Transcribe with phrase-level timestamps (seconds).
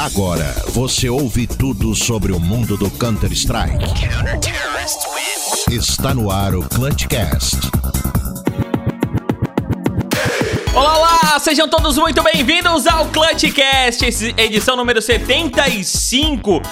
[0.00, 3.84] Agora você ouve tudo sobre o mundo do Counter-Strike.
[5.70, 7.58] Está no ar o Clutchcast.
[10.72, 11.38] Olá, olá!
[11.38, 14.02] Sejam todos muito bem-vindos ao Clutchcast,
[14.38, 16.62] edição número 75.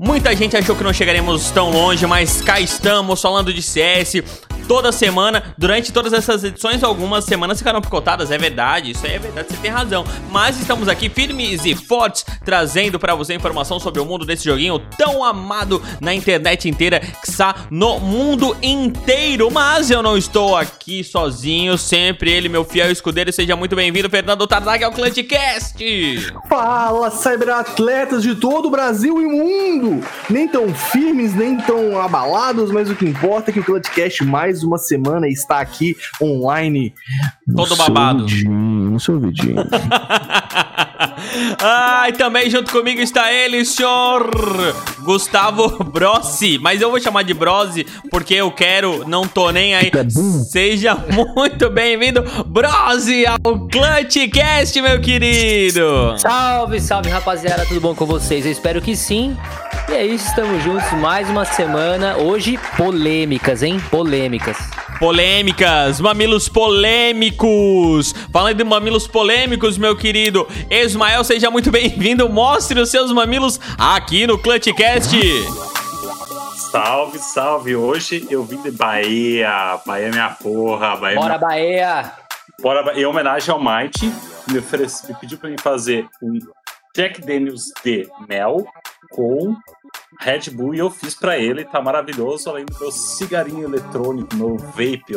[0.00, 4.22] Muita gente achou que não chegaremos tão longe, mas cá estamos falando de CS,
[4.66, 9.18] toda semana, durante todas essas edições, algumas semanas ficaram picotadas, é verdade, isso aí é
[9.18, 10.04] verdade, você tem razão.
[10.30, 14.78] Mas estamos aqui firmes e fortes, trazendo para você informação sobre o mundo desse joguinho
[14.96, 19.50] tão amado na internet inteira, que está no mundo inteiro.
[19.50, 24.46] Mas eu não estou aqui sozinho, sempre ele, meu fiel escudeiro, seja muito bem-vindo, Fernando
[24.46, 25.82] Tardag ao Clutchcast.
[26.48, 30.04] Fala, cyberatletas de todo o Brasil e mundo!
[30.28, 34.51] Nem tão firmes, nem tão abalados, mas o que importa é que o Clutchcast mais
[34.52, 36.92] mais uma semana está aqui online.
[37.56, 38.26] Todo babado.
[38.44, 39.56] no seu vidinho.
[41.58, 44.30] ah, e também junto comigo está ele, senhor
[45.00, 46.58] Gustavo Brossi.
[46.58, 49.90] Mas eu vou chamar de Brosi porque eu quero, não tô nem aí.
[50.50, 50.96] Seja
[51.34, 56.18] muito bem-vindo, Brosi, ao Clutchcast, meu querido.
[56.18, 58.44] Salve, salve, rapaziada, tudo bom com vocês?
[58.44, 59.34] Eu espero que sim.
[59.92, 62.16] E é isso, estamos juntos mais uma semana.
[62.16, 63.78] Hoje, polêmicas, hein?
[63.90, 64.56] Polêmicas.
[64.98, 68.14] Polêmicas, mamilos polêmicos.
[68.32, 72.26] Falando de mamilos polêmicos, meu querido Ismael, seja muito bem-vindo.
[72.30, 75.14] Mostre os seus mamilos aqui no Clutchcast.
[76.70, 77.76] Salve, salve.
[77.76, 79.78] Hoje eu vim de Bahia.
[79.84, 80.96] Bahia é minha porra.
[80.96, 81.38] Bahia é Bora, minha...
[81.38, 82.12] Bahia.
[82.62, 84.10] Bora, em homenagem ao Mighty,
[84.50, 86.38] me, oferece, me pediu pra mim fazer um
[86.96, 88.66] Jack Daniels de mel
[89.10, 89.56] com
[90.20, 94.56] Red Bull e eu fiz para ele, tá maravilhoso, além do meu cigarinho eletrônico, meu
[94.56, 95.16] vape,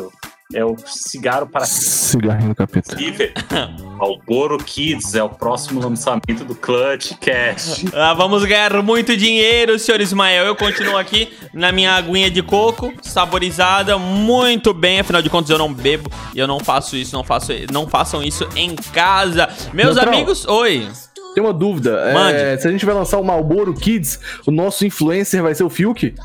[0.54, 2.96] é o cigarro para cigarrinho do capeta.
[3.98, 7.86] Malboro Kids é o próximo lançamento do Clutch Cash.
[7.96, 10.46] Ah, vamos ganhar muito dinheiro, senhor Ismael.
[10.46, 15.00] Eu continuo aqui na minha aguinha de coco, saborizada, muito bem.
[15.00, 18.22] Afinal de contas, eu não bebo e eu não faço isso, não faço, não façam
[18.22, 19.48] isso em casa.
[19.74, 20.14] Meus Neutral.
[20.14, 20.88] amigos, oi.
[21.36, 22.00] Tem uma dúvida.
[22.34, 25.70] É, se a gente vai lançar o Malboro Kids, o nosso influencer vai ser o
[25.70, 26.16] Fiuk?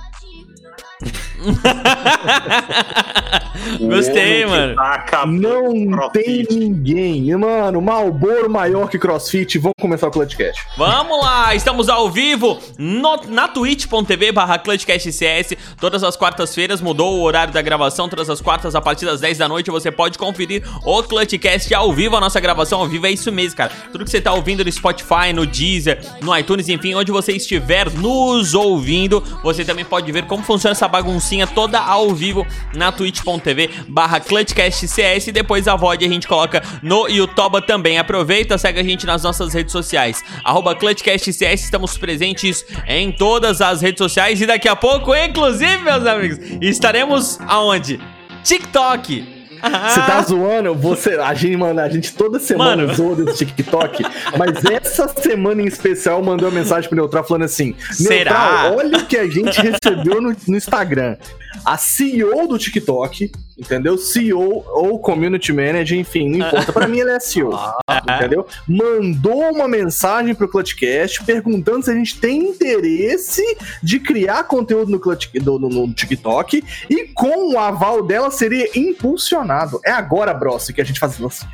[3.81, 4.75] Gostei, mano.
[5.27, 7.35] Não tem ninguém.
[7.37, 9.59] Mano, Malboro maior que CrossFit.
[9.59, 10.61] Vamos começar o Clutchcast.
[10.77, 14.61] Vamos lá, estamos ao vivo no, na twitch.tv barra
[14.99, 15.57] CS.
[15.81, 18.09] Todas as quartas-feiras mudou o horário da gravação.
[18.09, 21.93] Todas as quartas, a partir das 10 da noite, você pode conferir o Clutchcast ao
[21.93, 22.17] vivo.
[22.17, 23.73] A nossa gravação ao vivo é isso mesmo, cara.
[23.93, 27.91] Tudo que você tá ouvindo no Spotify, no Deezer, no iTunes, enfim, onde você estiver
[27.91, 33.71] nos ouvindo, você também pode ver como funciona essa baguncinha toda ao vivo na twitch.tv
[33.89, 37.99] barra CS e depois a VOD a gente coloca no YouTube também.
[37.99, 43.81] Aproveita, segue a gente nas nossas redes sociais, arroba CS, estamos presentes em todas as
[43.81, 48.01] redes sociais e daqui a pouco, inclusive, meus amigos, estaremos aonde?
[48.45, 49.40] TikTok!
[49.91, 50.75] Você tá zoando?
[50.75, 52.95] Você, a gente, mano, a gente toda semana mano.
[52.95, 54.05] zoa desse TikTok,
[54.37, 59.07] mas essa semana em especial mandou uma mensagem pro Neutral falando assim: Neutral, olha o
[59.07, 61.17] que a gente recebeu no, no Instagram.
[61.65, 63.99] A CEO do TikTok, entendeu?
[63.99, 66.73] CEO ou Community Manager, enfim, não importa.
[66.73, 68.03] Pra mim, ele é CEO, ah.
[68.17, 68.47] entendeu?
[68.67, 73.43] Mandou uma mensagem pro Clutchcast perguntando se a gente tem interesse
[73.83, 79.50] de criar conteúdo no, Clutch, no, no TikTok e com o aval dela seria impulsionado.
[79.85, 81.47] É agora, Brossi, que a gente faz isso.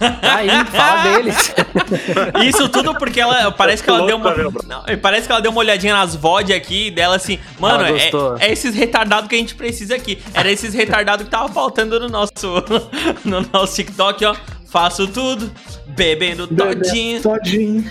[0.00, 1.54] Aí, fala deles.
[2.46, 4.34] Isso tudo porque ela parece que ela deu uma.
[4.34, 8.52] Não, parece que ela deu uma olhadinha nas VOD aqui dela assim, mano, é, é,
[8.52, 10.22] esses retardados que a gente precisa aqui.
[10.34, 12.62] Era esses retardados que tava faltando no nosso
[13.24, 14.36] no nosso TikTok, ó.
[14.66, 15.50] Faço tudo,
[15.86, 17.22] bebendo todinho.
[17.22, 17.84] Todinho.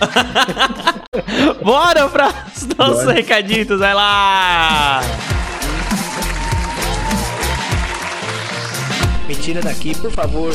[1.64, 5.00] Bora para os nossos recaditos, vai lá!
[9.26, 10.52] Me tira daqui, por favor.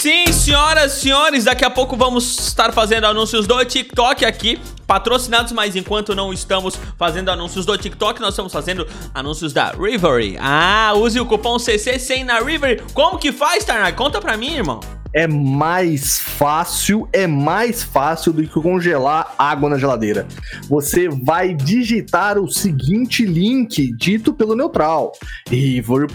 [0.00, 5.52] Sim, senhoras e senhores, daqui a pouco vamos estar fazendo anúncios do TikTok aqui, patrocinados,
[5.52, 10.36] mas enquanto não estamos fazendo anúncios do TikTok, nós estamos fazendo anúncios da Rivery.
[10.40, 12.82] Ah, use o cupom CC100 na Rivery.
[12.94, 13.96] Como que faz, Tarnag?
[13.96, 14.80] Conta pra mim, irmão
[15.16, 20.26] é mais fácil, é mais fácil do que congelar água na geladeira.
[20.68, 25.12] Você vai digitar o seguinte link dito pelo Neutral,
[25.48, 26.06] river.com/cc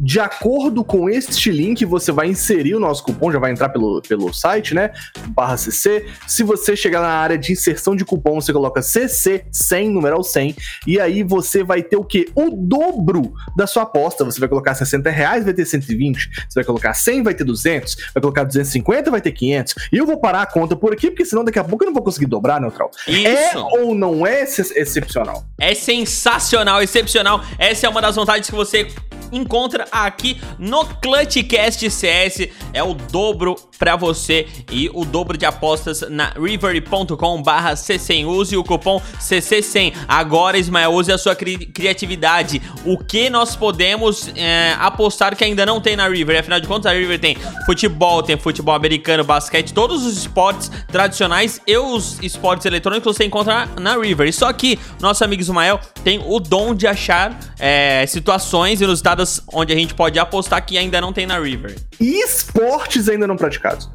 [0.00, 4.00] De acordo com este link, você vai inserir o nosso cupom, já vai entrar pelo,
[4.02, 4.92] pelo site, né?
[5.28, 6.06] Barra CC.
[6.26, 10.56] Se você chegar na área de inserção de cupom, você coloca CC100, numeral 100,
[10.86, 12.28] e aí você vai ter o quê?
[12.34, 14.24] O dobro da sua aposta.
[14.24, 16.30] Você vai colocar 60 reais, vai ter 120.
[16.48, 17.96] Você vai colocar 100, vai ter 200.
[18.14, 19.74] Vai colocar 250, vai ter 500.
[19.92, 21.94] E eu vou parar a conta por aqui, porque senão daqui a pouco eu não
[21.94, 22.90] vou conseguir dobrar, Neutral.
[23.06, 23.26] Isso.
[23.26, 25.44] É ou não é ex excepcional?
[25.58, 27.42] É sensacional, excepcional.
[27.58, 28.88] Essa é uma das vantagens que você
[29.32, 32.48] encontra aqui no Clutchcast CS.
[32.72, 38.26] É o dobro para você e o dobro de apostas na river.com barra C100.
[38.26, 39.94] Use o cupom CC100.
[40.06, 42.60] Agora, Ismael, use a sua cri criatividade.
[42.84, 46.40] O que nós podemos é, apostar que ainda não tem na River?
[46.40, 47.36] Afinal de contas, a River tem
[47.66, 53.68] futebol, tem futebol americano, basquete, todos os esportes tradicionais e os esportes eletrônicos você encontra
[53.80, 54.28] na, River.
[54.28, 58.80] E só que nosso amigo Ismael tem o dom de achar é, situações
[59.52, 61.76] onde a gente pode apostar que ainda não tem na River.
[62.00, 63.90] E esportes ainda não praticados.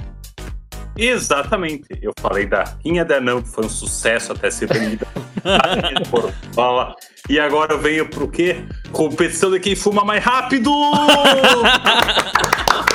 [0.97, 1.87] Exatamente.
[2.01, 5.07] Eu falei da Rinha da Não, que foi um sucesso até ser vendida.
[7.29, 8.63] e agora eu venho pro quê?
[8.91, 10.71] Competição de quem fuma mais rápido!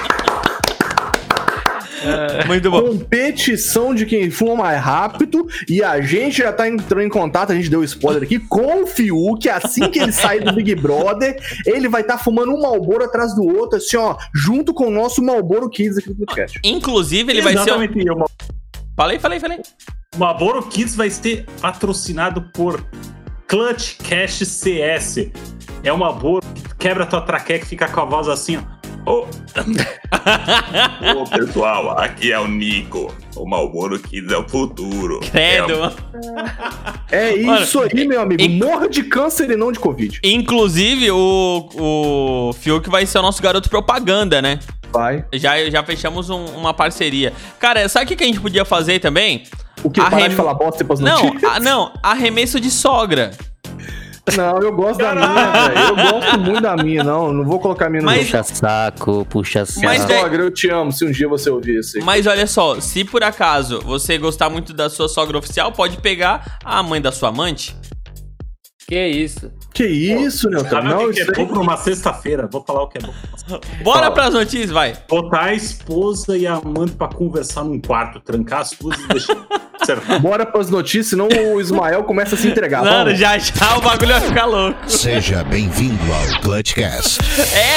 [2.03, 2.45] É.
[2.47, 2.83] Muito bom.
[2.83, 5.47] Competição de quem fuma mais rápido.
[5.69, 8.87] E a gente já tá entrando em contato, a gente deu spoiler aqui, com o
[8.87, 9.49] Fiuk.
[9.49, 11.37] Assim que ele sair do Big Brother,
[11.67, 14.91] ele vai estar tá fumando um Malboro atrás do outro, assim, ó, junto com o
[14.91, 16.61] nosso Malboro Kids aqui do podcast.
[16.65, 18.11] Inclusive, ele Exatamente vai ser.
[18.11, 18.27] O...
[18.97, 19.61] Falei, falei, falei.
[20.15, 22.85] O Malboro Kids vai ser patrocinado por
[23.47, 25.31] Clutch Cash CS.
[25.83, 26.41] É uma boa
[26.79, 28.78] quebra tua traqueia que fica com a voz assim, ó.
[29.07, 29.27] Ô, oh.
[31.17, 33.15] oh, pessoal, aqui é o Nico.
[33.37, 35.21] O Malboro Kids é o futuro.
[35.21, 35.93] Credo.
[37.11, 38.43] É, é isso Mano, aí, meu amigo.
[38.43, 38.59] In...
[38.59, 40.21] Morra de câncer e não de Covid.
[40.23, 44.59] Inclusive, o, o Fiuk vai ser o nosso garoto propaganda, né?
[44.93, 45.25] Vai.
[45.35, 47.33] Já, já fechamos um, uma parceria.
[47.59, 49.45] Cara, sabe o que a gente podia fazer também?
[49.83, 50.01] O que?
[50.01, 50.11] Arrem...
[50.11, 53.31] Parar de falar bosta depois não, a, não, arremesso de sogra.
[54.37, 55.81] Não, eu gosto da minha, velho.
[55.89, 57.33] Eu gosto muito da minha, não.
[57.33, 58.27] Não vou colocar a minha no Mas...
[58.27, 59.87] Puxa saco, puxa saco.
[59.87, 61.99] Mas, sogra, eu te amo, se um dia você ouvir isso.
[62.03, 66.59] Mas olha só, se por acaso você gostar muito da sua sogra oficial, pode pegar
[66.65, 67.77] a mãe da sua amante.
[68.87, 69.51] Que isso?
[69.79, 70.83] Que isso, Pô, Nelton?
[70.83, 72.49] Não, que é bom pra uma sexta-feira.
[72.51, 73.15] Vou falar o que é bom.
[73.85, 74.11] Bora Fala.
[74.11, 74.93] pras notícias, vai.
[75.09, 79.37] Botar a esposa e a amante pra conversar num quarto, trancar as duas e deixar.
[80.21, 82.83] Bora pras notícias, senão o Ismael começa a se entregar.
[82.83, 84.91] Mano, já já o bagulho vai ficar louco.
[84.91, 87.21] Seja bem-vindo ao Clutchcast.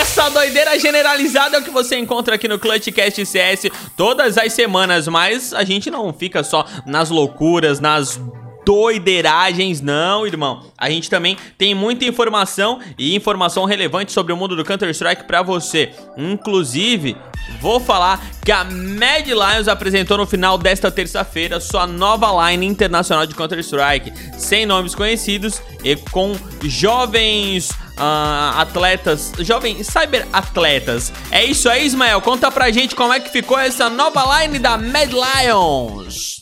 [0.01, 5.07] Essa doideira generalizada é o que você encontra aqui no Clutchcast CS todas as semanas,
[5.07, 8.19] mas a gente não fica só nas loucuras, nas
[8.65, 10.63] doideiragens, não, irmão.
[10.77, 15.41] A gente também tem muita informação e informação relevante sobre o mundo do Counter-Strike para
[15.41, 15.91] você.
[16.17, 17.15] Inclusive,
[17.59, 23.25] vou falar que a Mad Lions apresentou no final desta terça-feira sua nova line internacional
[23.25, 31.11] de Counter-Strike, sem nomes conhecidos e com jovens uh, atletas, jovens cyber atletas.
[31.31, 32.21] É isso aí, Ismael.
[32.21, 36.40] Conta pra gente como é que ficou essa nova line da Mad Lions.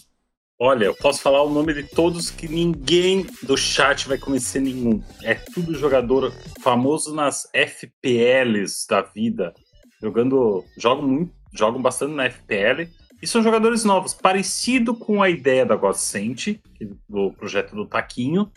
[0.61, 5.01] Olha, eu posso falar o nome de todos que ninguém do chat vai conhecer nenhum.
[5.23, 9.53] É tudo jogador famoso nas FPLs da vida.
[10.01, 10.65] Jogando.
[10.77, 11.33] Jogam muito.
[11.53, 12.89] Jogam bastante na FPL.
[13.21, 16.59] E são jogadores novos, parecido com a ideia da Godsent,
[17.07, 18.51] do projeto do Taquinho.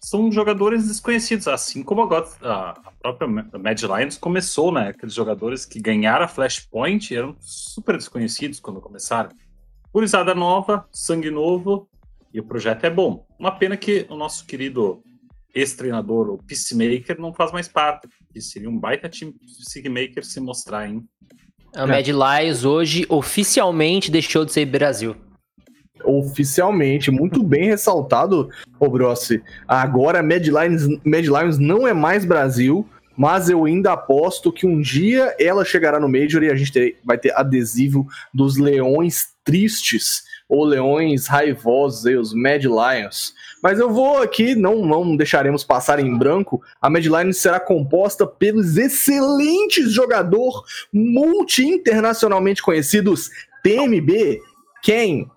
[0.00, 4.88] São jogadores desconhecidos, assim como a, God, a, própria Mad Lions começou, né?
[4.88, 9.30] Aqueles jogadores que ganharam a Flashpoint eram super desconhecidos quando começaram.
[9.92, 11.86] Gurizada nova, sangue novo,
[12.32, 13.26] e o projeto é bom.
[13.38, 15.02] Uma pena que o nosso querido
[15.54, 18.08] ex-treinador, o Peacemaker, não faz mais parte.
[18.32, 21.04] Que seria um baita time Peacemaker se mostrar, hein?
[21.74, 25.14] A Mad Lions hoje oficialmente deixou de ser Brasil.
[26.04, 28.48] Oficialmente, muito bem ressaltado,
[28.80, 29.42] ô Brossi.
[29.68, 34.80] Agora Mad Lions, Mad Lions não é mais Brasil, mas eu ainda aposto que um
[34.80, 40.24] dia ela chegará no Major e a gente ter, vai ter adesivo dos leões tristes
[40.48, 43.34] ou leões raivosos, aí, os Mad Lions.
[43.62, 46.62] Mas eu vou aqui, não, não deixaremos passar em branco.
[46.80, 50.56] A Mad Lions será composta pelos excelentes jogadores
[50.92, 53.30] multi-internacionalmente conhecidos
[53.62, 54.40] TMB,
[54.82, 55.30] quem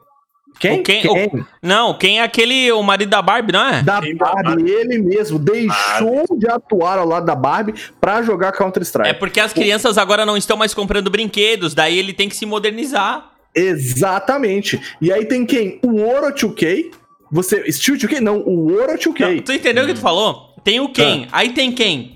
[0.60, 0.84] quem?
[0.84, 1.02] quem?
[1.02, 1.28] Quem?
[1.28, 3.84] O, não, quem é aquele, o marido da Barbie, não é?
[3.84, 6.40] Da Barbie, ele mesmo deixou Barbie.
[6.40, 9.10] de atuar ao lado da Barbie pra jogar Counter-Strike.
[9.10, 12.46] É porque as crianças agora não estão mais comprando brinquedos, daí ele tem que se
[12.46, 13.32] modernizar.
[13.54, 14.82] Exatamente.
[15.02, 15.80] E aí tem quem?
[15.84, 16.92] O Oro 2K.
[17.32, 17.72] Você.
[17.72, 18.20] Steel 2K?
[18.20, 19.36] Não, o Oro 2K.
[19.36, 20.56] Não, tu entendeu o que tu falou?
[20.64, 21.28] Tem o quem?
[21.32, 21.40] Ah.
[21.40, 22.16] Aí tem quem?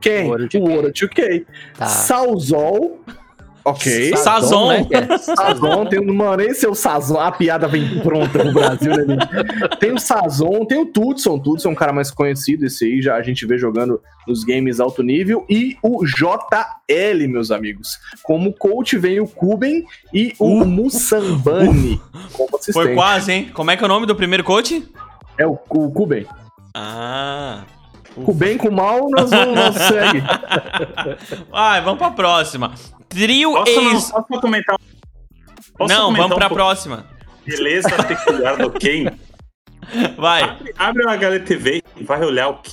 [0.00, 0.26] Quem?
[0.26, 1.46] O Ouro 2K.
[1.78, 1.86] Tá.
[1.86, 3.00] Salzol
[3.64, 4.14] Ok.
[4.16, 4.68] Sazon.
[4.68, 5.18] Né?
[5.18, 7.18] Sazon, tem, mano, esse é o Sazon.
[7.18, 9.16] A piada vem pronta no Brasil, né?
[9.80, 11.38] Tem o Sazon, tem o Tudson.
[11.38, 14.80] Tudson é um cara mais conhecido, esse aí já a gente vê jogando nos games
[14.80, 15.46] alto nível.
[15.48, 17.98] E o JL, meus amigos.
[18.22, 22.00] Como coach vem o Kuben e o uh, Musambani
[22.38, 22.74] uh, assistente.
[22.74, 23.50] Foi quase, hein?
[23.54, 24.86] Como é que é o nome do primeiro coach?
[25.38, 26.26] É o, o Kuben.
[26.74, 27.62] Ah.
[28.14, 30.22] Com bem, com mal, nós vamos nós segue.
[31.50, 32.72] Vai, vamos pra próxima.
[33.14, 34.10] Trio posso, ex...
[34.10, 34.76] Não, posso comentar?
[35.76, 37.06] Posso não, comentar vamos pra um próxima.
[37.46, 39.06] Beleza peculiar do Ken.
[40.16, 40.42] Vai.
[40.42, 42.72] Abre, abre o HLTV e vai olhar o Ken.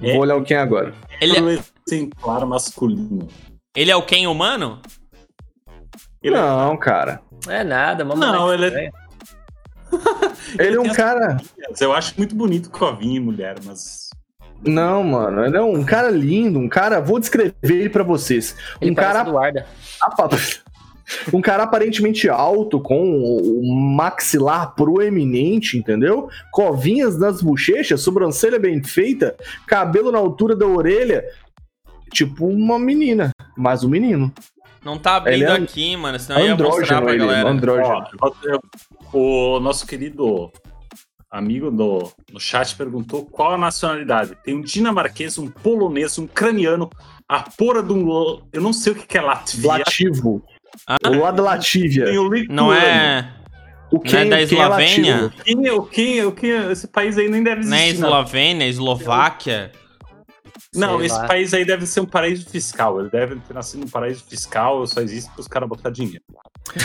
[0.00, 0.94] Vou é, olhar o Ken agora.
[1.20, 3.28] Ele é um exemplar masculino.
[3.74, 4.80] Ele é o Ken humano?
[6.22, 7.22] Ele não, cara.
[7.48, 8.90] É nada, vamos Não, ele é...
[10.58, 11.36] ele é um cara.
[11.80, 14.11] Eu acho muito bonito covinha e mulher, mas
[14.64, 17.00] não, mano, ele é um cara lindo, um cara.
[17.00, 18.56] Vou descrever ele pra vocês.
[18.80, 19.20] Ele um cara.
[19.22, 19.66] Eduarda.
[21.32, 26.28] um cara aparentemente alto, com o maxilar proeminente, entendeu?
[26.50, 31.24] Covinhas nas bochechas, sobrancelha bem feita, cabelo na altura da orelha.
[32.12, 34.32] Tipo uma menina, mas um menino.
[34.84, 37.48] Não tá abrindo é aqui, mano, senão ia mostrar pra ele, galera.
[37.48, 38.04] Andrógeno.
[39.12, 40.52] O nosso querido
[41.32, 44.36] amigo do, no chat perguntou qual a nacionalidade.
[44.44, 46.90] Tem um dinamarquês, um polonês, um ucraniano,
[47.26, 48.42] a porra de um.
[48.52, 49.66] Eu não sei o que é Latvia.
[49.66, 50.44] Lativo.
[50.86, 50.98] Ah?
[51.06, 52.06] O lado da Latívia.
[52.50, 53.32] Não é.
[53.90, 55.32] O que é da é Eslovênia?
[55.44, 57.76] Quem é, o que, o que, esse país aí nem deve existir.
[57.76, 59.72] Não é Eslovênia, Eslováquia.
[60.74, 61.26] Não, Sei esse lá.
[61.26, 62.98] país aí deve ser um paraíso fiscal.
[62.98, 66.22] Ele deve ter nascido num paraíso fiscal, só existe para os caras botar dinheiro.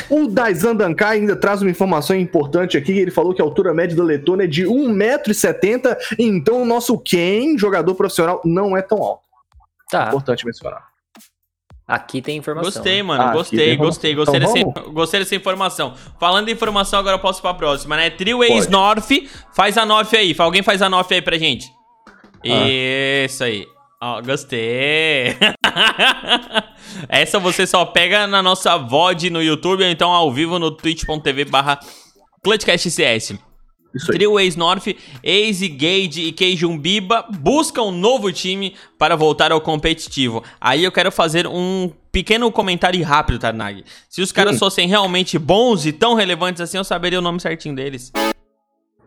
[0.10, 2.92] O Daizan Dankai ainda traz uma informação importante aqui.
[2.92, 5.96] Ele falou que a altura média da Letônia é de 1,70m.
[6.20, 9.24] Então o nosso Ken, jogador profissional, não é tão alto.
[9.90, 10.08] Tá.
[10.10, 10.86] Importante mencionar.
[11.88, 12.70] Aqui tem informação.
[12.70, 13.24] Gostei, mano.
[13.24, 14.14] Ah, gostei, gostei.
[14.14, 15.94] Gostei, então, dessa, gostei dessa informação.
[16.20, 18.10] Falando de informação, agora eu posso ir pra próxima, né?
[18.10, 19.10] Trio Ace North.
[19.54, 20.36] Faz a North aí.
[20.38, 21.72] Alguém faz a North aí pra gente.
[22.44, 22.68] Ah.
[23.26, 23.66] Isso aí.
[24.00, 25.36] Ó, oh, gostei.
[27.10, 31.46] Essa você só pega na nossa VOD no YouTube ou então ao vivo no twitch.tv
[31.46, 31.80] barra
[32.44, 33.40] ClutchCastCS.
[34.06, 34.86] Trio Ace North,
[35.24, 40.44] Ace, Gage e Keijun Biba buscam um novo time para voltar ao competitivo.
[40.62, 43.84] Aí eu quero fazer um pequeno comentário rápido, Tarnag.
[44.08, 44.60] Se os caras hum.
[44.60, 48.12] fossem realmente bons e tão relevantes assim, eu saberia o nome certinho deles.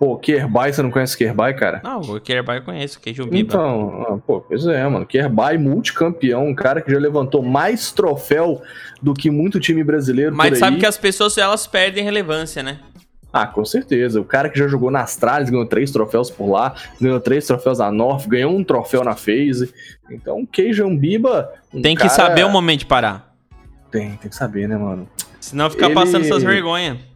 [0.01, 1.83] Pô, Kerbai, você não conhece Kerbai, cara?
[1.85, 3.37] Não, o Kerbai eu conheço, o Biba.
[3.37, 5.05] Então, ah, pô, pois é, mano.
[5.05, 8.63] Kerbai, multicampeão, um cara que já levantou mais troféu
[9.03, 12.81] do que muito time brasileiro Mas sabe que as pessoas, elas perdem relevância, né?
[13.31, 14.19] Ah, com certeza.
[14.19, 17.79] O cara que já jogou na Astralis ganhou três troféus por lá, ganhou três troféus
[17.79, 19.71] na North, ganhou um troféu na FaZe.
[20.11, 21.53] Então, Keijan Biba...
[21.75, 22.15] Um tem que cara...
[22.15, 23.37] saber o momento de parar.
[23.91, 25.07] Tem, tem que saber, né, mano?
[25.39, 25.95] Senão fica Ele...
[25.95, 27.10] passando essas vergonhas.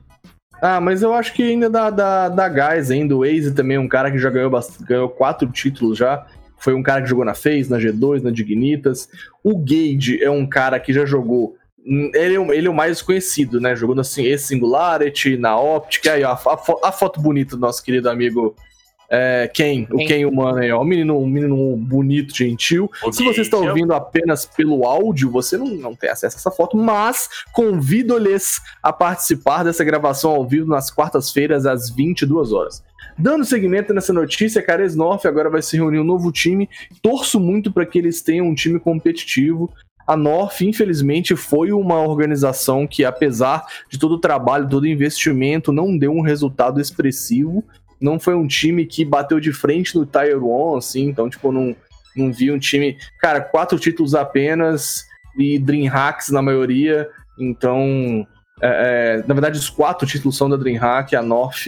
[0.66, 3.14] Ah, mas eu acho que ainda dá, dá, dá gás ainda.
[3.14, 6.26] O Waze também é um cara que já ganhou, ganhou quatro títulos já.
[6.56, 9.06] Foi um cara que jogou na FaZe, na G2, na Dignitas.
[9.42, 11.54] O Gage é um cara que já jogou.
[11.86, 13.76] Hum, ele é, ele é o mais conhecido, né?
[13.76, 16.06] Jogou assim, esse Singularity, na Optic.
[16.06, 18.56] Aí, ó, a, a foto bonita do nosso querido amigo
[19.08, 20.80] é, Ken, o Ken humano aí, ó.
[20.80, 22.90] Um menino, um menino bonito, gentil.
[23.02, 26.50] Okay, Se você está ouvindo apenas pelo áudio, você não, não tem acesso a essa
[26.50, 32.82] foto, mas convido-lhes a participar dessa gravação ao vivo nas quartas-feiras, às 22 horas.
[33.16, 36.68] Dando seguimento nessa notícia, a Cares North agora vai se reunir um novo time.
[37.00, 39.72] Torço muito para que eles tenham um time competitivo.
[40.06, 45.72] A North, infelizmente, foi uma organização que, apesar de todo o trabalho, todo o investimento,
[45.72, 47.64] não deu um resultado expressivo
[48.00, 51.74] não foi um time que bateu de frente no Tier 1, assim, então, tipo, não,
[52.16, 52.96] não vi um time.
[53.20, 55.04] Cara, quatro títulos apenas
[55.38, 57.08] e Dreamhacks na maioria,
[57.38, 58.26] então.
[58.62, 61.66] É, é, na verdade, os quatro títulos são da Dreamhack, a North,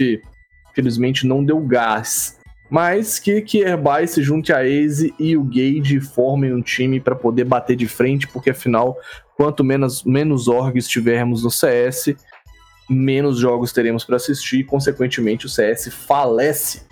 [0.73, 2.37] felizmente, não deu gás.
[2.69, 7.15] Mas que, que Airby se junte a Aze e o Gage formem um time para
[7.15, 8.97] poder bater de frente, porque afinal,
[9.35, 12.15] quanto menos, menos orgs tivermos no CS,
[12.89, 16.85] menos jogos teremos para assistir e, consequentemente, o CS falece.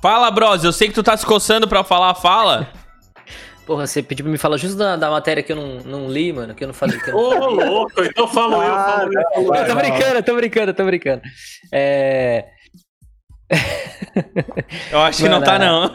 [0.00, 2.68] Fala, Bros, eu sei que tu tá se coçando pra falar, fala.
[3.64, 6.32] Porra, você pediu pra me falar justo da, da matéria que eu não, não li,
[6.32, 6.98] mano, que eu não falei.
[7.12, 9.54] Ô, oh, louco, então falo eu, falo eu.
[9.54, 11.22] eu tô brincando, tô brincando, tô brincando.
[11.70, 12.48] É...
[14.90, 15.94] eu acho mano, que não tá, não.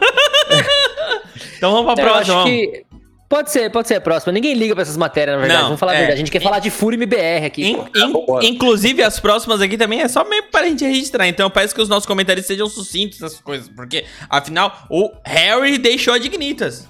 [1.58, 2.36] então vamos pra próxima.
[2.36, 2.86] Eu acho que
[3.28, 4.32] Pode ser, pode ser a próxima.
[4.32, 5.60] Ninguém liga pra essas matérias, na verdade.
[5.60, 6.14] Não, Vamos falar é, a verdade.
[6.14, 7.62] A gente quer in, falar de Fúria MBR aqui.
[7.62, 11.28] In, in, inclusive, as próximas aqui também é só meio pra gente registrar.
[11.28, 13.68] Então eu peço que os nossos comentários sejam sucintos essas coisas.
[13.68, 16.88] Porque, afinal, o Harry deixou a Dignitas.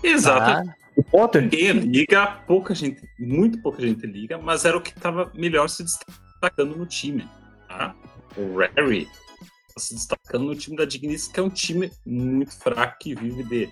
[0.00, 0.68] Exato.
[0.68, 1.42] Ah, O Potter?
[1.42, 5.82] Ninguém liga, pouca gente, muito pouca gente liga, mas era o que estava melhor se
[5.82, 7.28] destacando no time.
[7.68, 7.96] Tá?
[8.36, 9.08] O Rary
[9.74, 13.42] tá se destacando no time da Dignitas, que é um time muito fraco que vive
[13.42, 13.68] de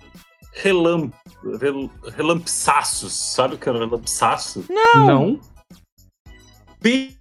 [0.61, 1.11] relamp,
[1.61, 3.13] rel, relampiçaços.
[3.13, 4.65] Sabe o que é relampiçaço?
[4.95, 5.39] Não.
[6.81, 7.15] Bem.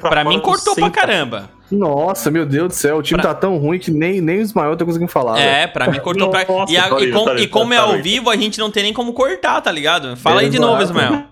[0.00, 1.50] Pra mim cortou pra caramba.
[1.70, 4.42] Nossa, meu Deus do céu, o time Pra- tá tão ruim que nem, nem o
[4.42, 5.38] Ismael tá conseguindo falar.
[5.38, 6.40] É, pra mim cortou pra.
[6.68, 8.58] E, a- tá e aí, com- tá e como é tá ao vivo, a gente
[8.58, 10.16] não tem nem como cortar, tá ligado?
[10.16, 10.70] Fala aí de Exato.
[10.70, 11.24] novo, Ismael.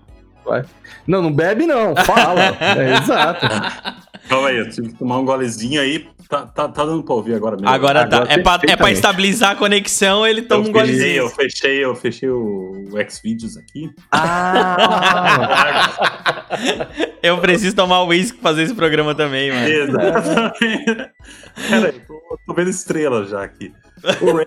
[1.07, 2.41] Não, não bebe não, fala.
[2.59, 3.45] é, exato.
[4.29, 6.07] Calma aí, eu tive que tomar um golezinho aí.
[6.27, 7.69] Tá, tá, tá dando pra ouvir agora mesmo.
[7.69, 8.17] Agora, tá.
[8.17, 11.29] Agora É pra, é pra estabilizar a conexão, ele eu toma um fechei, eu golezinho.
[11.29, 13.89] fechei, eu fechei o, o Xvideos aqui.
[14.11, 15.91] Ah,
[17.21, 19.67] Eu preciso tomar o uísque pra fazer esse programa também, mano.
[19.67, 20.85] Exatamente.
[21.69, 23.71] Cara, eu tô, tô vendo estrelas já aqui.
[24.21, 24.45] O Ray,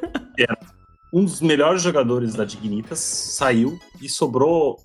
[1.12, 4.78] um dos melhores jogadores da Dignitas, saiu e sobrou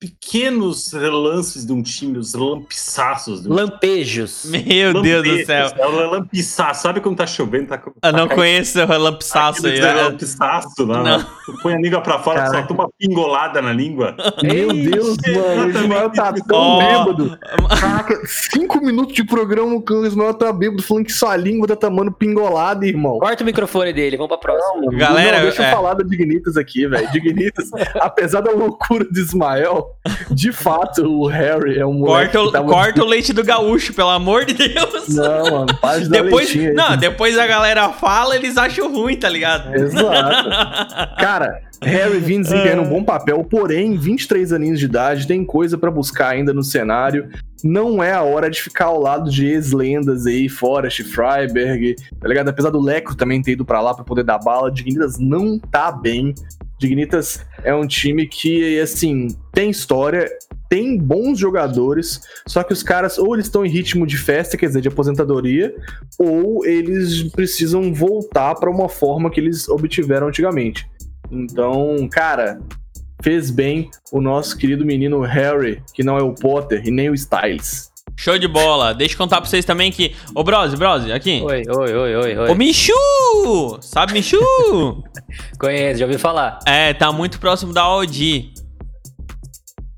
[0.00, 4.44] pequenos relances de um time, os lampiçaços do Lampejos.
[4.46, 5.72] Meu Deus do céu.
[5.76, 6.82] É o lampiçaço.
[6.82, 7.66] Sabe quando tá chovendo?
[7.68, 9.72] Tá, Eu não tá conheço o relampiçaço aí.
[9.72, 10.02] Aqueles né?
[10.02, 11.02] lampiçaço lá.
[11.02, 11.18] Não.
[11.18, 11.26] né?
[11.44, 12.60] Tu põe a língua pra fora, Caraca.
[12.60, 14.14] só toma uma pingolada na língua.
[14.42, 17.38] meu Deus, mano, o Ismael tá tão bêbado.
[17.80, 21.74] Caraca, cinco minutos de programa que o Ismael tá bêbado, falando que sua língua tá
[21.74, 23.18] tomando pingolada, irmão.
[23.18, 24.92] Corta o microfone dele, vamos pra próxima.
[24.92, 25.66] Galera, não, deixa é.
[25.66, 27.10] eu falar da Dignitas aqui, velho.
[27.10, 29.87] Dignitas, apesar da loucura de Ismael,
[30.30, 34.10] de fato, o Harry é um Corta, o, tava- corta o leite do gaúcho, pelo
[34.10, 35.08] amor de Deus.
[35.08, 36.72] Não, mano, para de dar Depois, aí.
[36.72, 39.74] não, depois a galera fala, eles acham ruim, tá ligado?
[39.74, 40.48] Exato.
[41.20, 45.90] Cara, Harry vem desempenhando um bom papel, porém, 23 aninhos de idade, tem coisa pra
[45.90, 47.28] buscar ainda no cenário.
[47.62, 52.48] Não é a hora de ficar ao lado de ex-lendas aí, Forrest, Freiberg, tá ligado?
[52.48, 55.90] Apesar do Leco também ter ido pra lá pra poder dar bala, Dignitas não tá
[55.90, 56.34] bem.
[56.78, 60.30] Dignitas é um time que, assim, tem história,
[60.68, 64.66] tem bons jogadores, só que os caras ou eles estão em ritmo de festa, quer
[64.66, 65.74] dizer, de aposentadoria,
[66.18, 70.88] ou eles precisam voltar pra uma forma que eles obtiveram antigamente.
[71.30, 72.60] Então, cara,
[73.22, 77.14] fez bem o nosso querido menino Harry, que não é o Potter e nem o
[77.14, 77.87] Styles.
[78.18, 78.92] Show de bola.
[78.92, 80.12] Deixa eu contar pra vocês também que.
[80.34, 81.40] Ô, Brose, Brose, aqui.
[81.40, 82.50] Oi, oi, oi, oi, oi.
[82.50, 82.92] Ô, Michu!
[83.80, 84.36] Sabe, Michu?
[85.56, 86.58] Conheço, já ouvi falar.
[86.66, 88.52] é, tá muito próximo da Audi.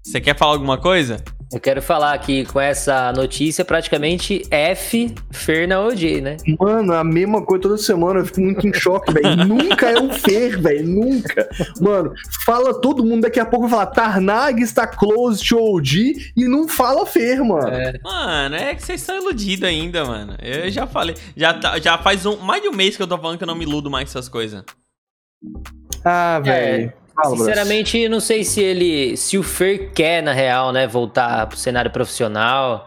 [0.04, 1.24] Você quer falar alguma coisa?
[1.52, 6.36] Eu quero falar que com essa notícia, praticamente F Fer na OG, né?
[6.60, 9.34] Mano, a mesma coisa toda semana, eu fico muito em choque, velho.
[9.46, 11.48] Nunca é o Fer, velho, nunca.
[11.80, 12.12] Mano,
[12.44, 16.68] fala todo mundo, daqui a pouco vai falar Tarnag está close to OG e não
[16.68, 17.68] fala Fer, mano.
[17.68, 17.94] É.
[18.02, 20.36] Mano, é que vocês estão iludidos ainda, mano.
[20.40, 21.16] Eu já falei.
[21.36, 23.48] Já, tá- já faz um, mais de um mês que eu tô falando que eu
[23.48, 24.62] não me iludo mais com essas coisas.
[26.04, 26.92] Ah, velho.
[27.22, 27.36] Fala.
[27.36, 29.16] Sinceramente, eu não sei se ele.
[29.16, 32.86] Se o Fer quer, na real, né, voltar pro cenário profissional.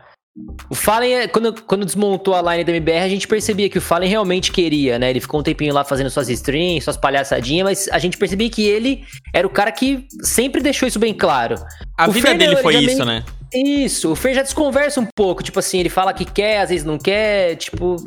[0.68, 3.82] O Fallen, é- quando, quando desmontou a line da MBR, a gente percebia que o
[3.82, 5.12] Fallen realmente queria, né?
[5.12, 8.66] Ele ficou um tempinho lá fazendo suas streams, suas palhaçadinhas, mas a gente percebia que
[8.66, 11.54] ele era o cara que sempre deixou isso bem claro.
[11.96, 13.24] A O vida Fer, dele não, foi isso, meio- né?
[13.54, 16.84] Isso, o Fer já desconversa um pouco, tipo assim, ele fala que quer, às vezes
[16.84, 17.98] não quer, tipo.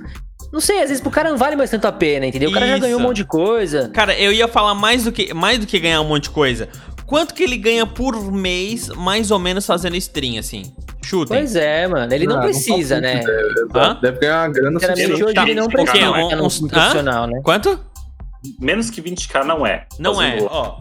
[0.57, 2.49] Não sei, às vezes pro cara não vale mais tanto a pena, entendeu?
[2.49, 2.81] O cara já Isso.
[2.81, 3.90] ganhou um monte de coisa.
[3.90, 6.66] Cara, eu ia falar mais do que mais do que ganhar um monte de coisa.
[7.05, 10.62] Quanto que ele ganha por mês, mais ou menos, fazendo stream, assim?
[11.05, 11.37] Chutem.
[11.37, 12.11] Pois é, mano.
[12.11, 13.23] Ele não Ah, não precisa, faço né?
[13.75, 13.99] Hã?
[14.01, 15.25] Deve ganhar uma grana suficiente.
[15.25, 16.38] hoje Tá, ele não precisa Um- hã?
[16.38, 17.40] profissional, né?
[17.45, 17.79] Quanto?
[18.59, 19.85] Menos que 20k não é.
[19.99, 20.77] Não é, ó.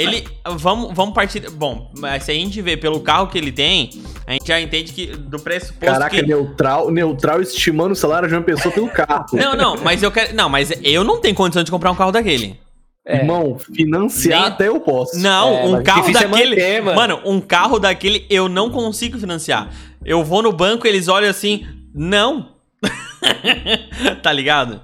[0.00, 0.28] Ele.
[0.56, 1.48] Vamos, vamos partir.
[1.50, 3.90] Bom, mas se a gente vê pelo carro que ele tem,
[4.26, 6.22] a gente já entende que do preço Caraca, que.
[6.22, 9.26] neutral, neutral estimando o salário de uma pessoa pelo carro.
[9.32, 10.34] Não, não, mas eu quero.
[10.34, 12.58] Não, mas eu não tenho condição de comprar um carro daquele.
[13.06, 13.16] É.
[13.18, 15.18] Irmão, financiar Nem- até eu posso.
[15.18, 16.50] Não, É, um carro é daquele.
[16.50, 16.96] manter, mano.
[16.96, 19.70] mano, um carro daquele eu não consigo financiar.
[20.04, 22.50] Eu vou no banco, eles olham assim, não.
[24.22, 24.80] tá ligado?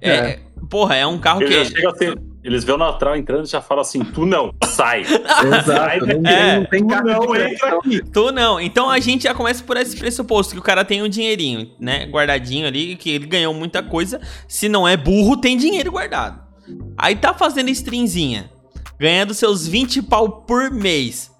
[0.00, 0.40] É.
[0.68, 1.64] Porra, é um carro Ele que.
[1.64, 5.02] já chega assim, eles vê o Neutral entrando e já fala assim: tu não, sai.
[5.04, 6.56] Exato, não tem, É.
[6.58, 8.02] não tem Tu não entra aqui.
[8.10, 8.60] Tu não.
[8.60, 12.06] Então a gente já começa por esse pressuposto que o cara tem um dinheirinho, né?
[12.06, 14.20] Guardadinho ali, que ele ganhou muita coisa.
[14.48, 16.40] Se não é burro, tem dinheiro guardado.
[16.96, 18.50] Aí tá fazendo streamzinha,
[18.98, 21.30] ganhando seus 20 pau por mês.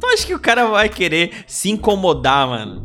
[0.00, 2.84] Tu acha que o cara vai querer se incomodar, mano?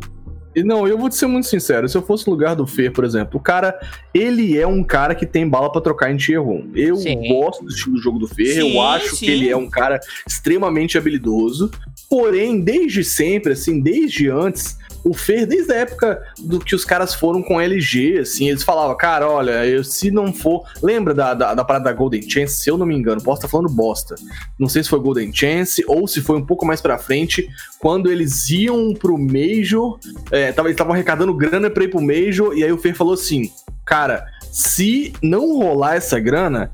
[0.57, 1.87] Não, eu vou te ser muito sincero.
[1.87, 3.79] Se eu fosse no lugar do Fer, por exemplo, o cara,
[4.13, 6.71] ele é um cara que tem bala para trocar em tier 1.
[6.75, 7.27] Eu sim.
[7.27, 9.25] gosto do estilo do jogo do Fer, sim, eu acho sim.
[9.25, 11.71] que ele é um cara extremamente habilidoso.
[12.09, 17.13] Porém, desde sempre, assim, desde antes, o Fer, desde a época do que os caras
[17.13, 20.63] foram com LG, assim, eles falavam, cara, olha, eu, se não for.
[20.81, 22.61] Lembra da, da, da parada da Golden Chance?
[22.61, 24.15] Se eu não me engano, posso estar falando bosta.
[24.59, 28.11] Não sei se foi Golden Chance ou se foi um pouco mais pra frente, quando
[28.11, 29.97] eles iam pro Major,
[30.31, 33.13] é, tava, eles estavam arrecadando grana pra ir pro Major, e aí o Fer falou
[33.13, 33.49] assim,
[33.85, 36.71] cara, se não rolar essa grana,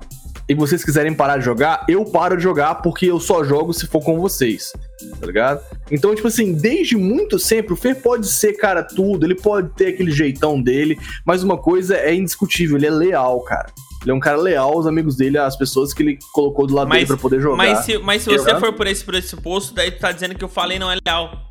[0.50, 3.86] e vocês quiserem parar de jogar, eu paro de jogar porque eu só jogo se
[3.86, 4.72] for com vocês.
[5.20, 5.62] Tá ligado?
[5.92, 9.88] Então, tipo assim, desde muito sempre, o Fer pode ser, cara, tudo, ele pode ter
[9.88, 13.68] aquele jeitão dele, mas uma coisa é indiscutível, ele é leal, cara.
[14.02, 16.88] Ele é um cara leal aos amigos dele, às pessoas que ele colocou do lado
[16.88, 17.58] mas, dele pra poder jogar.
[17.58, 20.50] Mas se, mas se você for por esse pressuposto, daí tu tá dizendo que eu
[20.50, 21.48] falei não é leal.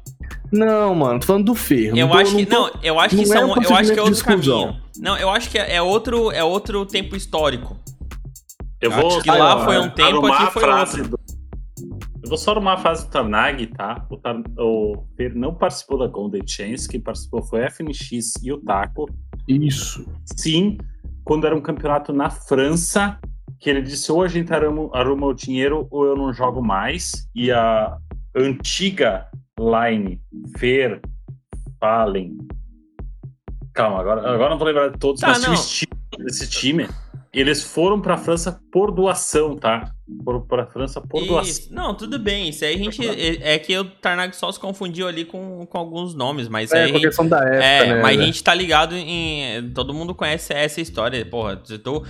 [0.50, 1.96] Não, mano, tô falando do Fer.
[1.96, 4.76] Eu acho que não, eu acho que são, é eu acho que é outro caminho.
[4.98, 7.76] Não, eu acho que é, é outro, é outro tempo histórico.
[8.80, 11.08] Eu, vou acho que lá foi um tempo, aqui foi outro.
[11.08, 11.20] Do...
[12.22, 14.06] Eu vou só arrumar a frase do Tarnag, tá?
[14.10, 14.42] O, Tar...
[14.58, 19.08] o Fer não participou da Golden Chance, quem participou foi a FNX e o Taco.
[19.48, 20.06] Isso.
[20.36, 20.76] Sim,
[21.24, 23.18] quando era um campeonato na França,
[23.58, 27.28] que ele disse ou a gente arruma, arruma o dinheiro ou eu não jogo mais.
[27.34, 27.96] E a
[28.34, 30.20] antiga line,
[30.58, 31.00] Fer,
[31.80, 32.36] Fallen.
[33.72, 35.50] Calma, agora, agora não vou lembrar de todos, tá, mas não.
[35.50, 36.88] o estilo desse time
[37.40, 39.90] eles foram para a França por doação, tá?
[40.24, 41.28] Foram para a França por isso.
[41.28, 41.66] doação.
[41.70, 42.48] Não, tudo bem.
[42.48, 43.06] Isso aí a gente.
[43.06, 46.72] É, é que o Tarnag só se confundiu ali com, com alguns nomes, mas.
[46.72, 48.02] É, com a questão da época, é, né?
[48.02, 49.70] Mas a gente tá ligado em.
[49.74, 51.26] Todo mundo conhece essa história.
[51.26, 52.02] Porra, se tu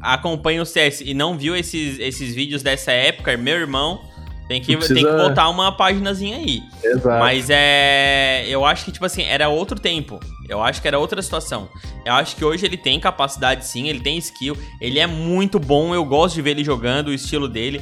[0.00, 4.00] acompanha o CS e não viu esses, esses vídeos dessa época, meu irmão.
[4.48, 4.94] Tem que, precisa...
[4.94, 6.60] tem que botar uma paginazinha aí.
[6.82, 7.20] Exato.
[7.20, 8.44] Mas é.
[8.48, 10.18] Eu acho que, tipo assim, era outro tempo.
[10.52, 11.68] Eu acho que era outra situação.
[12.04, 15.94] Eu acho que hoje ele tem capacidade sim, ele tem skill, ele é muito bom,
[15.94, 17.80] eu gosto de ver ele jogando, o estilo dele.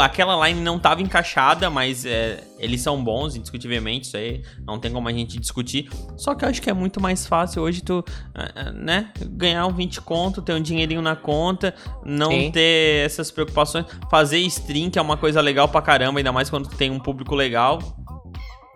[0.00, 4.90] Aquela line não estava encaixada, mas é, eles são bons, indiscutivelmente, isso aí não tem
[4.90, 5.90] como a gente discutir.
[6.16, 9.66] Só que eu acho que é muito mais fácil hoje tu, é, é, né, ganhar
[9.66, 11.74] um 20 conto, ter um dinheirinho na conta,
[12.04, 12.50] não sim.
[12.50, 16.68] ter essas preocupações, fazer stream, que é uma coisa legal pra caramba, ainda mais quando
[16.68, 17.78] tu tem um público legal.